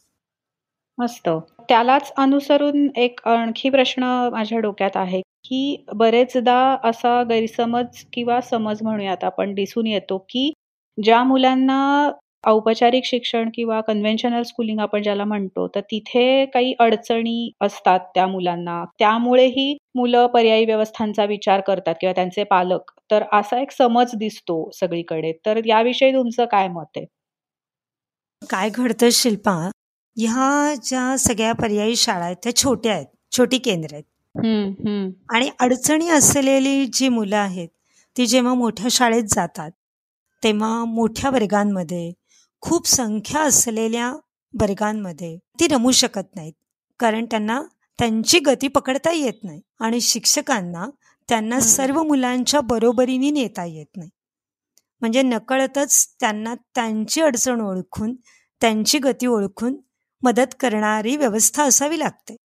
[0.99, 1.29] मस्त.
[1.69, 9.25] त्यालाच अनुसरून एक आणखी प्रश्न माझ्या डोक्यात आहे की बरेचदा असा गैरसमज किंवा समज म्हणूयात
[9.25, 10.53] आपण दिसून येतो की
[10.99, 12.11] ज्या मुलांना
[12.47, 18.85] औपचारिक शिक्षण किंवा कन्व्हेन्शनल स्कूलिंग आपण ज्याला म्हणतो तर तिथे काही अडचणी असतात त्या मुलांना.
[18.99, 22.91] त्यामुळेही मुलं पर्यायी व्यवस्थांचा विचार करतात किंवा त्यांचे पालक.
[23.11, 25.33] तर असा एक समज दिसतो सगळीकडे.
[25.47, 27.05] तर याविषयी तुमचं काय मत आहे?
[28.43, 29.53] काय घडतं शिल्पा?
[30.17, 34.05] ह्या ज्या सगळ्या पर्यायी शाळा आहेत त्या छोट्या आहेत छोटी केंद्र आहेत.
[35.31, 37.69] आणि अडचणी असलेली जी मुलं आहेत
[38.17, 39.71] ती जेव्हा मोठ्या शाळेत जातात
[40.43, 42.11] तेव्हा मोठ्या वर्गांमध्ये
[42.65, 44.11] खूप संख्या असलेल्या
[44.55, 46.53] वर्गांमध्ये ती रमू शकत नाहीत.
[47.01, 47.61] कारण त्यांना
[47.99, 50.87] त्यांची गती पकडता येत नाही आणि शिक्षकांना
[51.29, 54.11] त्यांना सर्व मुलांच्या बरोबरीने नेता येत नाही.
[55.01, 58.15] म्हणजे नकळतच त्यांना त्यांची अडचण ओळखून
[58.61, 59.77] त्यांची गती ओळखून
[60.23, 62.37] मदत करणारी व्यवस्था असावी लागते.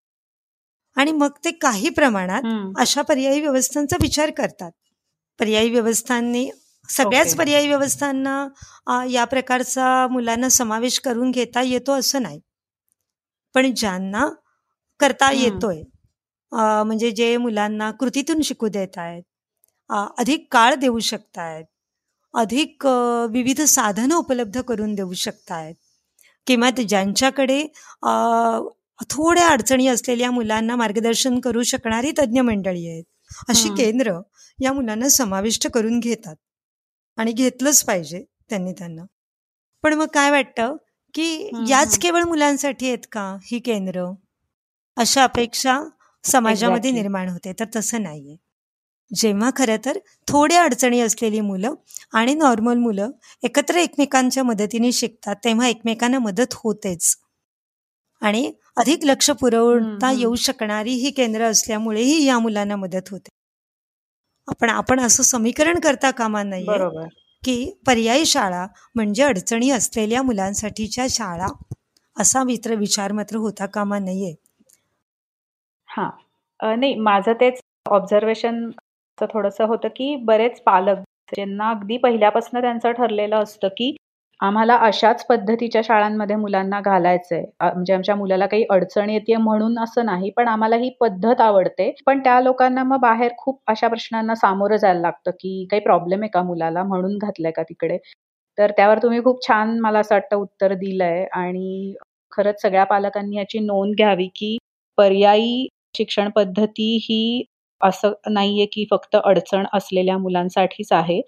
[0.96, 2.42] आणि मग ते काही प्रमाणात
[2.78, 4.70] अशा पर्यायी व्यवस्थांचा विचार करतात.
[5.38, 6.50] पर्यायी व्यवस्थांनी
[6.90, 12.40] सगळ्याच पर्यायी व्यवस्थांना या प्रकारचा मुलांना समावेश करून घेता येतो असं नाही.
[13.54, 14.28] पण ज्यांना
[15.00, 15.82] करता येतोय
[16.52, 19.22] म्हणजे जे मुलांना कृतीतून शिकू देत आहेत
[20.18, 21.64] अधिक काळ देऊ शकतायत
[22.34, 22.86] अधिक
[23.30, 25.74] विविध साधनं उपलब्ध करून देऊ शकतायत
[26.46, 27.62] किंवा ज्यांच्याकडे
[29.10, 33.04] थोड्या अडचणी असलेल्या मुलांना मार्गदर्शन करू शकणारी तज्ज्ञ मंडळी आहेत
[33.48, 34.18] अशी केंद्र
[34.58, 36.34] या मुलांना समाविष्ट करून घेतात.
[37.16, 39.02] आणि घेतलंच पाहिजे त्यांनी त्यांना.
[39.82, 40.76] पण मग काय वाटतं
[41.14, 44.04] की याच केवळ मुलांसाठी आहेत का ही केंद्र?
[44.96, 45.82] अशा अपेक्षा
[46.24, 48.36] समाजामध्ये निर्माण होते तर तसं नाहीये.
[49.14, 49.98] जेव्हा खरं तर
[50.28, 51.74] थोड्या अडचणी असलेली मुलं
[52.12, 53.10] आणि नॉर्मल मुलं
[53.42, 57.16] एकत्र एकमेकांच्या मदतीने शिकतात तेव्हा एकमेकांना मदत होतेच.
[58.20, 63.28] आणि अधिक लक्ष पुरवता येऊ शकणारी ही केंद्र असल्यामुळेही या मुलांना मदत होते.
[64.50, 66.66] आपण आपण असं समीकरण करता कामा नाही
[67.42, 71.46] की पर्यायी शाळा म्हणजे अडचणी असलेल्या मुलांसाठीच्या शाळा
[72.16, 74.34] असा मित्र विचार मात्र होता कामा नाहीये
[75.88, 76.08] हा.
[76.60, 78.70] नाही माझं तेच ऑब्झर्वेशन
[79.18, 80.98] थोडस होतं की बरेच पालक
[81.36, 83.94] त्यांना अगदी पहिल्यापासून त्यांचं ठरलेलं असतं की
[84.40, 87.42] आम्हाला अशाच पद्धतीच्या शाळांमध्ये मुलांना घालायचंय.
[87.60, 91.90] म्हणजे आमच्या मुलाला काही अडचण येते म्हणून असं नाही पण आम्हाला ही पद्धत आवडते.
[92.06, 96.30] पण त्या लोकांना मग बाहेर खूप अशा प्रश्नांना सामोरं जायला लागतं की काही प्रॉब्लेम आहे
[96.30, 97.98] का मुलाला म्हणून घातलंय का तिकडे?
[98.58, 101.94] तर त्यावर तुम्ही खूप छान मला असं वाटतं उत्तर दिलंय आणि
[102.32, 104.56] खरंच सगळ्या पालकांनी याची नोंद घ्यावी की
[104.98, 107.42] पर्यायी शिक्षण पद्धती ही
[107.80, 111.20] असं नाहीये की फक्त अडचण असलेल्या मुलांसाठीच आहे.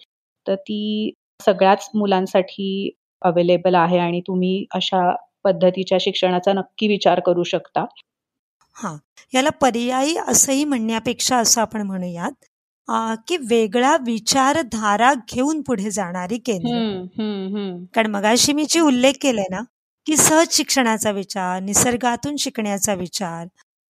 [0.47, 2.91] तर ती सगळ्याच मुलांसाठी
[3.25, 5.11] अवेलेबल आहे आणि तुम्ही अशा
[5.45, 7.85] पद्धतीच्या शिक्षणाचा नक्की विचार करू शकता.
[8.77, 8.97] हा
[9.33, 12.45] याला पर्यायी असंही म्हणण्यापेक्षा असं आपण म्हणूयात
[13.29, 16.79] की वेगळा विचारधारा घेऊन पुढे जाणारी केंद्र.
[17.95, 19.61] कारण मगाशी मी जे उल्लेख केलाय ना
[20.07, 23.47] की सहज शिक्षणाचा विचार निसर्गातून शिकण्याचा विचार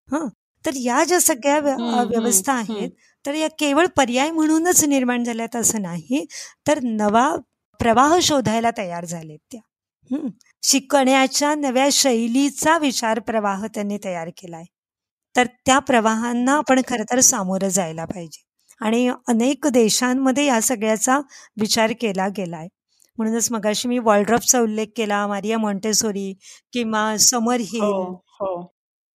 [0.09, 0.25] ह
[0.65, 1.59] तर या ज्या सगळ्या
[2.03, 2.89] व्यवस्था आहेत
[3.25, 6.25] तर या केवळ पर्याय म्हणूनच निर्माण झाल्यात असं नाही
[6.67, 7.29] तर नवा
[7.81, 10.27] प्रवाह शोधायला तयार झालेत त्या.
[10.63, 14.63] शिकण्याच्या नव्या शैलीचा विचार प्रवाह त्यांनी तयार केलाय.
[15.35, 18.43] तर त्या प्रवाहांना आपण खरं तर सामोरं जायला पाहिजे.
[18.79, 21.19] आणि अनेक देशांमध्ये या सगळ्याचा
[21.59, 22.67] विचार केला गेलाय.
[23.17, 26.33] म्हणूनच मगाशी मी वॉल्ड्रॉपचा उल्लेख केला मारिया मॉन्टेसोरी
[26.73, 28.61] किंवा समर हिल हो, हो.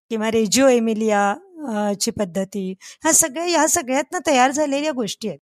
[0.10, 2.74] किंवा रेजिओ एमिलिया ची पद्धती.
[2.82, 5.40] ह्या सगळ्या या सगळ्यातनं तयार झालेल्या गोष्टी आहेत.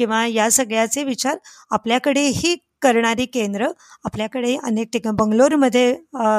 [0.00, 1.36] किंवा या सगळ्याचे विचार
[1.70, 3.66] आपल्याकडेही करणारी केंद्र
[4.04, 5.90] आपल्याकडे अनेक ठिकाण बंगलोरमध्ये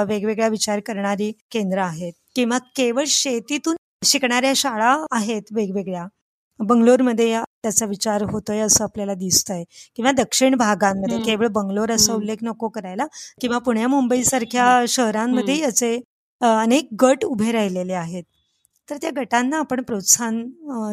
[0.07, 2.13] वेगवेगळ्या विचार करणारी केंद्र आहेत.
[2.35, 6.05] किंवा केवळ शेतीतून शिकणाऱ्या शाळा आहेत वेगवेगळ्या.
[6.59, 9.63] बंगलोरमध्ये त्याचा विचार होतोय असं आपल्याला दिसतंय.
[9.95, 13.05] किंवा दक्षिण भागांमध्ये केवळ बंगलोर असा उल्लेख नको करायला.
[13.41, 15.95] किंवा पुण्या मुंबई सारख्या शहरांमध्ये याचे
[16.41, 18.23] अनेक गट उभे राहिलेले आहेत.
[18.91, 20.41] तर त्या गटांना आपण प्रोत्साहन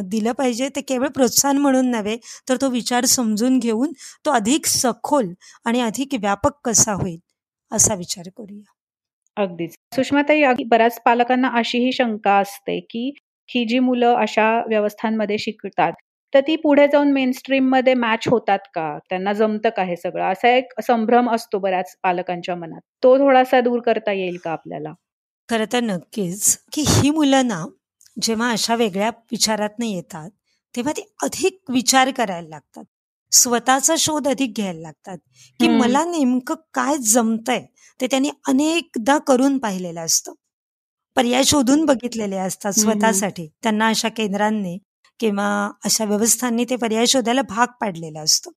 [0.04, 0.68] दिलं पाहिजे.
[0.68, 2.16] ते केवळ प्रोत्साहन म्हणून नव्हे
[2.48, 3.92] तर तो विचार समजून घेऊन
[4.24, 5.32] तो अधिक सखोल
[5.64, 7.18] आणि अधिक व्यापक कसा होईल
[7.72, 8.72] असा विचार करूया.
[9.36, 9.74] अगदीच.
[9.94, 13.10] सुषमाताई बऱ्याच पालकांना अशीही शंका असते की
[13.48, 15.92] ही जी मुलं अशा व्यवस्थांमध्ये शिकतात
[16.32, 18.98] तर ती पुढे जाऊन मेन स्ट्रीममध्ये मॅच होतात का?
[19.08, 20.32] त्यांना जमतं का हे सगळं?
[20.32, 22.80] असा एक संभ्रम असतो बऱ्याच पालकांच्या मनात.
[23.02, 24.92] तो थोडासा दूर करता येईल का आपल्याला?
[25.48, 27.64] खरं तर नक्कीच की ही मुलं ना
[28.22, 30.30] जेव्हा अशा वेगळ्या विचारात येतात
[30.76, 32.84] तेव्हा ते अधिक विचार करायला लागतात.
[33.32, 35.18] स्वतःचा शोध अधिक घ्यायला लागतात.
[35.60, 37.66] की मला नेमकं काय जमतंय
[38.00, 40.32] ते त्यांनी अनेकदा करून पाहिलेलं असतं.
[41.16, 43.48] पर्याय शोधून बघितलेले असतात स्वतःसाठी.
[43.62, 44.78] त्यांना अशा केंद्रांनी
[45.20, 48.50] किंवा अशा व्यवस्थांनी ते पर्याय शोधायला भाग पाडलेलं असतं.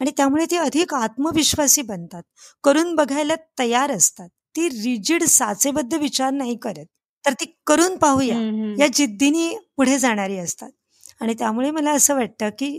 [0.00, 2.22] आणि त्यामुळे ते अधिक आत्मविश्वासी बनतात.
[2.64, 4.28] करून बघायला तयार असतात.
[4.28, 6.86] ती रिजिड साचेबद्ध विचार नाही करत.
[7.24, 8.36] तर ती करून पाहूया.
[8.78, 10.70] या जिद्दीने पुढे जाणारी असतात.
[11.20, 12.78] आणि त्यामुळे मला असं वाटतं की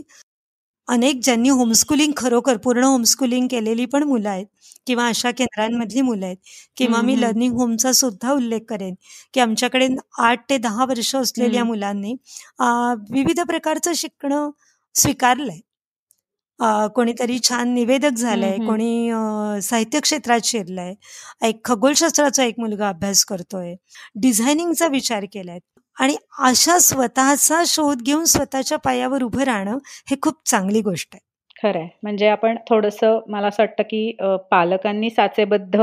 [0.88, 4.46] अनेक ज्यांनी होमस्कुलिंग खरोखर पूर्ण होमस्कुलिंग केलेली पण मुलं आहेत
[4.86, 6.36] किंवा अशा केंद्रांमधली मुलं आहेत
[6.76, 8.94] किंवा मी लर्निंग होमचा सुद्धा उल्लेख करेन
[9.34, 9.88] की आमच्याकडे
[10.18, 12.14] आठ ते दहा वर्ष असलेल्या मुलांनी
[13.10, 14.50] विविध प्रकारचं शिकणं
[14.94, 15.58] स्वीकारलंय.
[16.94, 19.10] कोणीतरी छान निवेदक झालंय कोणी
[19.62, 20.94] साहित्य क्षेत्रात शिरलंय.
[21.42, 23.74] एक खगोलशास्त्राचा एक मुलगा अभ्यास करतोय.
[24.14, 25.58] डिझायनिंगचा विचार केलाय.
[26.00, 29.78] आणि अशा स्वतःचा शोध घेऊन स्वतःच्या पायावर उभं राहणं
[30.10, 31.25] हे खूप चांगली गोष्ट आहे.
[31.66, 31.86] खरंय.
[32.02, 34.00] म्हणजे आपण थोडंसं मला असं वाटतं की
[34.50, 35.80] पालकांनी साचेबद्ध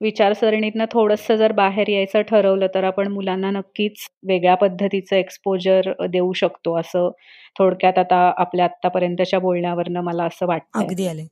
[0.00, 6.76] विचारसरणीतनं थोडंसं जर बाहेर यायचं ठरवलं तर आपण मुलांना नक्कीच वेगळ्या पद्धतीचं एक्सपोजर देऊ शकतो
[6.80, 7.10] असं
[7.56, 11.26] थोडक्यात आता आपल्या आतापर्यंतच्या बोलण्यावरनं मला असं वाटतं अगदी आले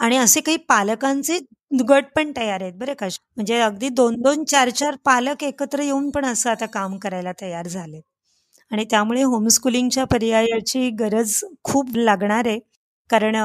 [0.00, 1.38] आणि असे काही पालकांचे
[1.80, 3.06] गट पण तयार आहेत बरं का?
[3.36, 7.66] म्हणजे अगदी दोन दोन चार चार पालक एकत्र येऊन पण असं आता काम करायला तयार
[7.68, 8.00] झाले
[8.70, 11.34] आणि त्यामुळे होमस्कुलिंगच्या पर्यायाची गरज
[11.64, 12.58] खूप लागणार आहे.
[13.10, 13.36] कारण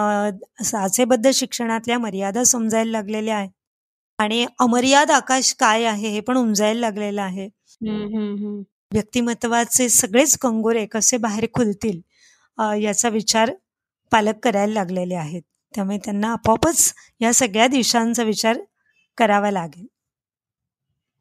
[0.63, 3.49] साचेबद्ध शिक्षणातल्या मर्यादा समजायला लागलेल्या आहेत.
[4.19, 7.47] आणि अमर्याद आकाश काय आहे हे पण उमजायला लागलेलं आहे.
[8.93, 11.99] व्यक्तिमत्वाचे सगळेच कंगोरे कसे बाहेर खुलतील
[12.81, 13.51] याचा विचार
[14.11, 15.41] पालक करायला लागलेले आहेत.
[15.73, 18.57] त्यामुळे त्यांना आपोआपच या सगळ्या दिशांचा विचार
[19.17, 19.85] करावा लागेल.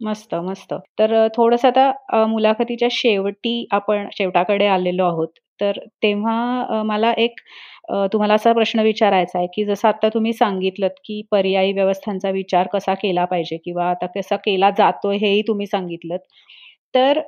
[0.01, 0.75] मस्त मस्त.
[0.99, 5.29] तर थोडस आता मुलाखतीच्या शेवटी आपण शेवटाकडे आलेलो आहोत.
[5.61, 7.41] तर तेव्हा मला एक
[8.13, 12.95] तुम्हाला असा प्रश्न विचारायचा आहे की जसं आता तुम्ही सांगितलं की पर्यायी व्यवस्थांचा विचार कसा
[12.95, 16.17] केला पाहिजे किंवा आता कसा केला जातोय हेही तुम्ही सांगितलं
[16.95, 17.21] तर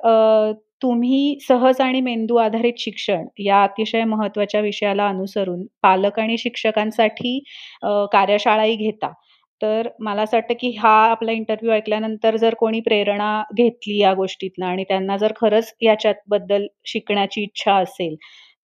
[0.81, 7.39] तुम्ही सहज आणि मेंदू आधारित शिक्षण या अतिशय महत्त्वाच्या विषयाला अनुसरून पालक आणि शिक्षकांसाठी
[8.11, 9.11] कार्यशाळाही घेता.
[9.61, 14.65] तर मला असं वाटतं की हा आपला इंटरव्ह्यू ऐकल्यानंतर जर कोणी प्रेरणा घेतली या गोष्टीतनं
[14.65, 18.15] आणि त्यांना जर खरंच याच्यात बद्दल शिकण्याची इच्छा असेल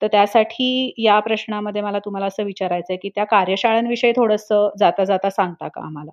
[0.04, 5.30] तर त्यासाठी या प्रश्नामध्ये मला तुम्हाला असं विचारायचं आहे की त्या कार्यशाळांविषयी थोडंसं जाता जाता
[5.30, 6.12] सांगता का आम्हाला?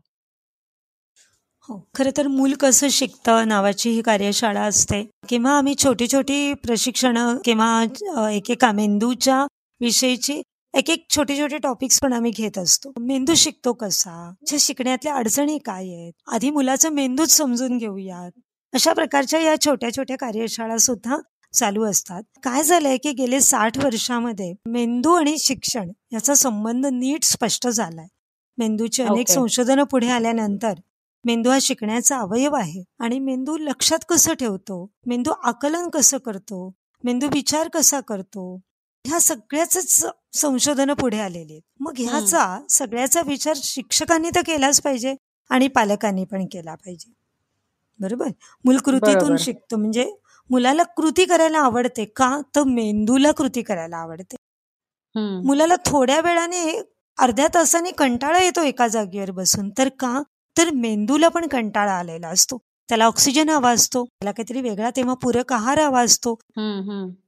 [1.68, 5.02] हो खरं तर मूल कसं शिकतं नावाची ही कार्यशाळा असते.
[5.28, 9.44] किंवा आम्ही छोटी छोटी प्रशिक्षण किंवा एकेका मेंदूच्या
[9.80, 10.40] विषयीची
[10.74, 12.92] एक एक छोटे छोटे टॉपिक्स पण आम्ही घेत असतो.
[13.00, 14.32] मेंदू शिकतो कसा?
[14.58, 16.12] शिकण्यातल्या अडचणी काय आहेत?
[16.26, 18.30] आधी मुलाचं मेंदूच समजून घेऊयात.
[18.74, 21.16] अशा प्रकारच्या या छोट्या छोट्या कार्यशाळा सुद्धा
[21.52, 22.22] चालू असतात.
[22.42, 28.06] काय झालंय की गेले साठ वर्षामध्ये मेंदू आणि शिक्षण याचा संबंध नीट स्पष्ट झालाय.
[28.58, 30.74] मेंदूची अनेक संशोधनं पुढे आल्यानंतर
[31.24, 34.90] मेंदू हा शिकण्याचा अवयव आहे आणि मेंदू लक्षात कसं ठेवतो?
[35.06, 36.74] मेंदू आकलन कसं करतो?
[37.04, 38.60] मेंदू विचार कसा करतो?
[39.06, 41.62] ह्या सगळ्याच संशोधनं पुढे आलेली आहेत.
[41.80, 45.14] मग ह्याचा सगळ्याचा विचार शिक्षकांनी तर केलाच पाहिजे
[45.50, 47.12] आणि पालकांनी पण केला पाहिजे.
[48.00, 48.28] बरोबर?
[48.64, 49.76] मूल कृतीतून शिकतो.
[49.76, 50.10] म्हणजे
[50.50, 52.40] मुलाला कृती करायला आवडते का?
[52.56, 54.36] तर मेंदूला कृती करायला आवडते.
[55.46, 56.82] मुलाला थोड्या वेळाने
[57.18, 59.70] अर्ध्या तासाने कंटाळा येतो एका जागेवर बसून.
[59.78, 60.22] तर का?
[60.58, 62.58] तर मेंदूला पण कंटाळा आलेला असतो.
[62.88, 64.04] त्याला ऑक्सिजन हवा असतो.
[64.04, 66.34] त्याला काहीतरी वेगळा तेव्हा पूरक आहार हवा असतो.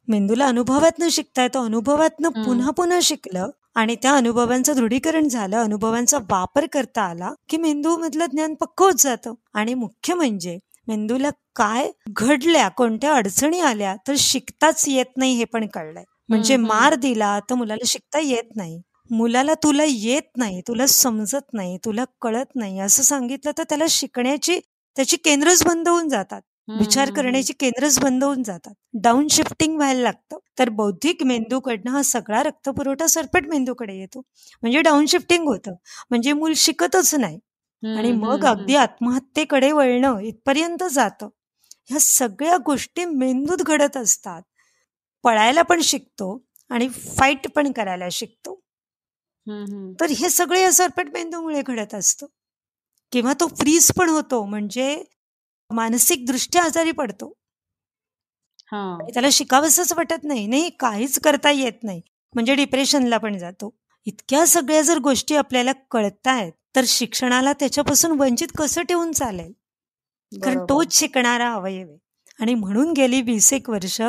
[0.08, 6.66] मेंदूला अनुभवातनं शिकता येतो अनुभवातनं पुन्हा पुन्हा शिकलं आणि त्या अनुभवांचं दृढीकरण झालं अनुभवांचा वापर
[6.72, 9.34] करता आला की मेंदू मधलं ज्ञान पक्क होत जातं.
[9.54, 10.58] आणि मुख्य म्हणजे
[10.88, 16.04] मेंदूला काय घडल्या कोणत्या अडचणी आल्या तर शिकताच येत नाही हे पण कळलंय.
[16.28, 18.80] म्हणजे मार दिला तर मुलाला शिकता येत नाही.
[19.10, 24.60] मुलाला तुला येत नाही तुला समजत नाही तुला कळत नाही असं सांगितलं तर त्याला शिकण्याची
[24.96, 26.40] त्याची केंद्रच बंद होऊन जातात.
[26.78, 28.74] विचार करण्याची केंद्रच बंद होऊन जातात.
[29.02, 30.38] डाऊन शिफ्टिंग व्हायला लागतं.
[30.58, 34.20] तर बौद्धिक मेंदूकडनं हा सगळा रक्तपुरवठा सरपट मेंदूकडे येतो.
[34.62, 35.74] म्हणजे डाऊन शिफ्टिंग होतं.
[36.10, 37.38] म्हणजे मूल शिकतच नाही.
[37.84, 41.28] आणि मग अगदी आत्महत्येकडे वळणं इथपर्यंत जातं.
[41.86, 44.42] ह्या सगळ्या गोष्टी मेंदूत घडत असतात.
[45.22, 48.60] पळायला पण शिकतो आणि फाईट पण करायला शिकतो.
[50.00, 52.26] तर हे सगळे या सरपट मेंदूमुळे घडत असतं.
[53.12, 55.04] किंवा तो फ्रीज पण होतो म्हणजे
[55.70, 57.32] मानसिक दृष्ट्या आजारी पडतो.
[59.12, 60.46] त्याला शिकावंसच वाटत नाही.
[60.46, 62.00] नाही काहीच करता येत नाही.
[62.34, 63.78] म्हणजे डिप्रेशनला पण जातो.
[64.04, 69.52] इतक्या सगळ्या जर गोष्टी आपल्याला कळतायत तर शिक्षणाला त्याच्यापासून वंचित कसं ठेवून चालेल?
[70.32, 71.98] कारण तोच शिकणारा अवयव आहे.
[72.40, 74.00] आणि म्हणून गेली वीस एक वर्ष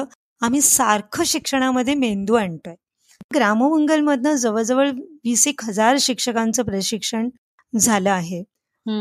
[0.41, 2.75] आम्ही सारखं शिक्षणामध्ये मेंदू आणतोय.
[3.35, 7.29] ग्राममंगलमधनं जवळजवळ वीस एक हजार शिक्षकांचं प्रशिक्षण
[7.79, 8.43] झालं आहे.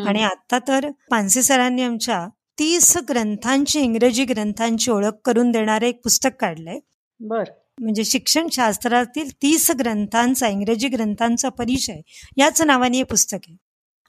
[0.08, 6.30] आणि आता तर पानसे सरांनी आमच्या तीस ग्रंथांची इंग्रजी ग्रंथांची ओळख करून देणारे एक पुस्तक
[6.40, 6.78] काढलंय.
[7.20, 7.44] बर.
[7.80, 12.00] म्हणजे शिक्षण शास्त्रातील तीस ग्रंथांचा इंग्रजी ग्रंथांचा परिचय
[12.36, 13.56] याच नावाने हे पुस्तक आहे.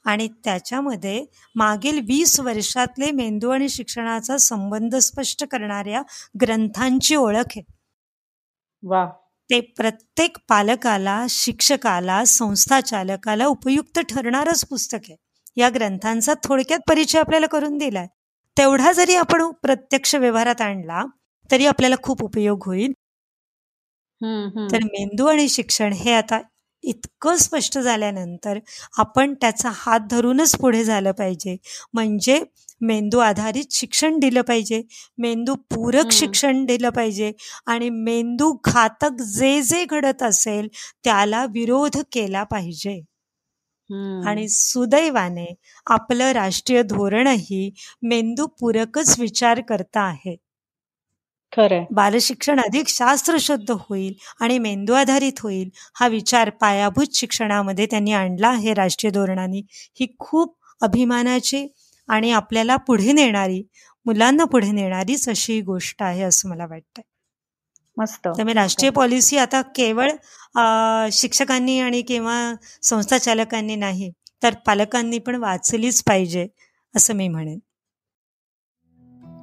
[0.06, 6.02] आणि त्याच्यामध्ये मागील वीस वर्षातले मेंदू आणि शिक्षणाचा संबंध स्पष्ट करणाऱ्या
[6.42, 7.62] ग्रंथांची ओळख आहे.
[8.84, 9.06] वा.
[9.50, 15.16] ते प्रत्येक पालकाला शिक्षकाला संस्था चालकाला उपयुक्त ठरणारच पुस्तक आहे.
[15.56, 18.08] या ग्रंथांचा थोडक्यात परिचय आपल्याला करून दिलाय.
[18.58, 21.04] तेवढा जरी आपण प्रत्यक्ष व्यवहारात आणला
[21.52, 22.94] तरी आपल्याला खूप उपयोग होईल.
[24.72, 26.40] तर मेंदू आणि शिक्षण हे आता
[26.84, 28.60] इतकं स्पष्ट झाल्यानंतर
[28.98, 31.56] आपण त्याचा हात धरूनच पुढे झालं पाहिजे.
[31.94, 32.40] म्हणजे
[32.82, 34.82] मेंदू आधारित शिक्षण दिलं पाहिजे.
[35.18, 37.32] मेंदू पूरक शिक्षण दिलं पाहिजे.
[37.66, 40.68] आणि मेंदू घातक जे जे घडत असेल
[41.04, 43.00] त्याला विरोध केला पाहिजे.
[44.24, 45.46] आणि सुदैवाने
[45.88, 47.70] आपलं राष्ट्रीय धोरणही
[48.04, 50.36] मेंदू पूरकच विचार करता आहे.
[51.54, 58.48] खरं बालशिक्षण अधिक शास्त्रशुद्ध होईल आणि मेंदू आधारित होईल हा विचार पायाभूत शिक्षणामध्ये त्यांनी आणला
[58.48, 59.62] आहे राष्ट्रीय धोरणाने.
[60.00, 61.68] ही खूप अभिमानाची
[62.10, 63.64] आणि आपल्याला पुढे नेणारी
[64.06, 67.04] मुलांना पुढे नेणारीच अशी गोष्ट आहे असं मला वाटतंय.
[67.98, 68.28] मस्त.
[68.28, 70.12] त्यामुळे राष्ट्रीय पॉलिसी आता केवळ
[71.12, 74.12] शिक्षकांनी आणि किंवा संस्था चालकांनी नाही
[74.44, 76.48] तर पालकांनी पण वाचलीच पाहिजे
[76.96, 77.60] असं मी म्हणेन.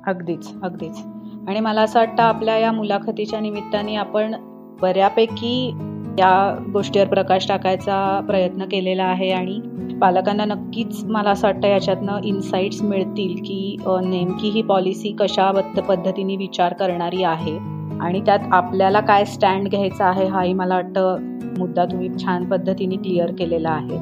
[0.06, 1.19] अगदीच अगदीच.
[1.48, 4.34] आणि मला असं वाटतं आपल्या या मुलाखतीच्या निमित्ताने आपण
[4.80, 5.70] बऱ्यापैकी
[6.18, 9.60] या गोष्टीवर प्रकाश टाकायचा प्रयत्न केलेला आहे आणि
[10.00, 15.50] पालकांना नक्कीच मला असं वाटतं याच्यातनं इन्साइट्स मिळतील की नेमकी ही पॉलिसी कशा
[15.88, 17.56] पद्धतीने विचार करणारी आहे
[18.00, 21.16] आणि त्यात आपल्याला काय स्टँड घ्यायचा आहे हाही मला वाटतं
[21.58, 23.98] मुद्दा तुम्ही छान पद्धतीने क्लिअर केलेला आहे.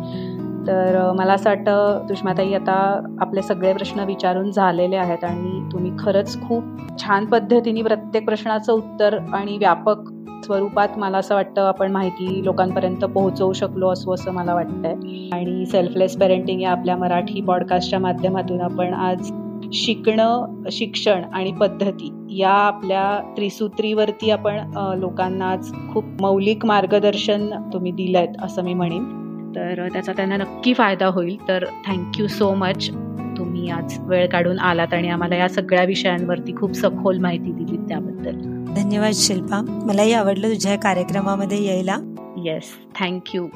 [0.69, 6.49] तर मला असं वाटतं सुषमाताई आता आपले सगळे प्रश्न विचारून झालेले आहेत आणि तुम्ही खरंच
[6.49, 6.65] खूप
[7.01, 10.09] छान पद्धतीने प्रत्येक प्रश्नाचं उत्तर आणि व्यापक
[10.45, 14.95] स्वरूपात मला असं वाटतं आपण माहिती लोकांपर्यंत पोहोचवू शकलो असो असं मला वाटतंय.
[15.33, 19.31] आणि सेल्फलेस पेरेंटिंग या आपल्या मराठी पॉडकास्टच्या माध्यमातून आपण आज
[19.73, 24.59] शिकणं शिक्षण आणि पद्धती या आपल्या त्रिसूत्रीवरती आपण
[24.99, 29.28] लोकांना आज खूप मौलिक मार्गदर्शन तुम्ही दिलंय असं मी म्हणेन.
[29.57, 31.49] तर त्याचा त्यांना नक्की फायदा होईल.
[31.49, 32.91] तर थँक्यू सो मच
[33.39, 38.33] तुम्ही आज वेळ काढून आलात आणि आम्हाला या सगळ्या विषयांवरती खूप सखोल माहिती दिली त्याबद्दल.
[38.75, 39.83] धन्यवाद शिल्पा.
[39.87, 41.99] मलाही आवडलं तुझ्या कार्यक्रमामध्ये यायला.
[42.37, 42.65] Yes
[43.01, 43.47] thank you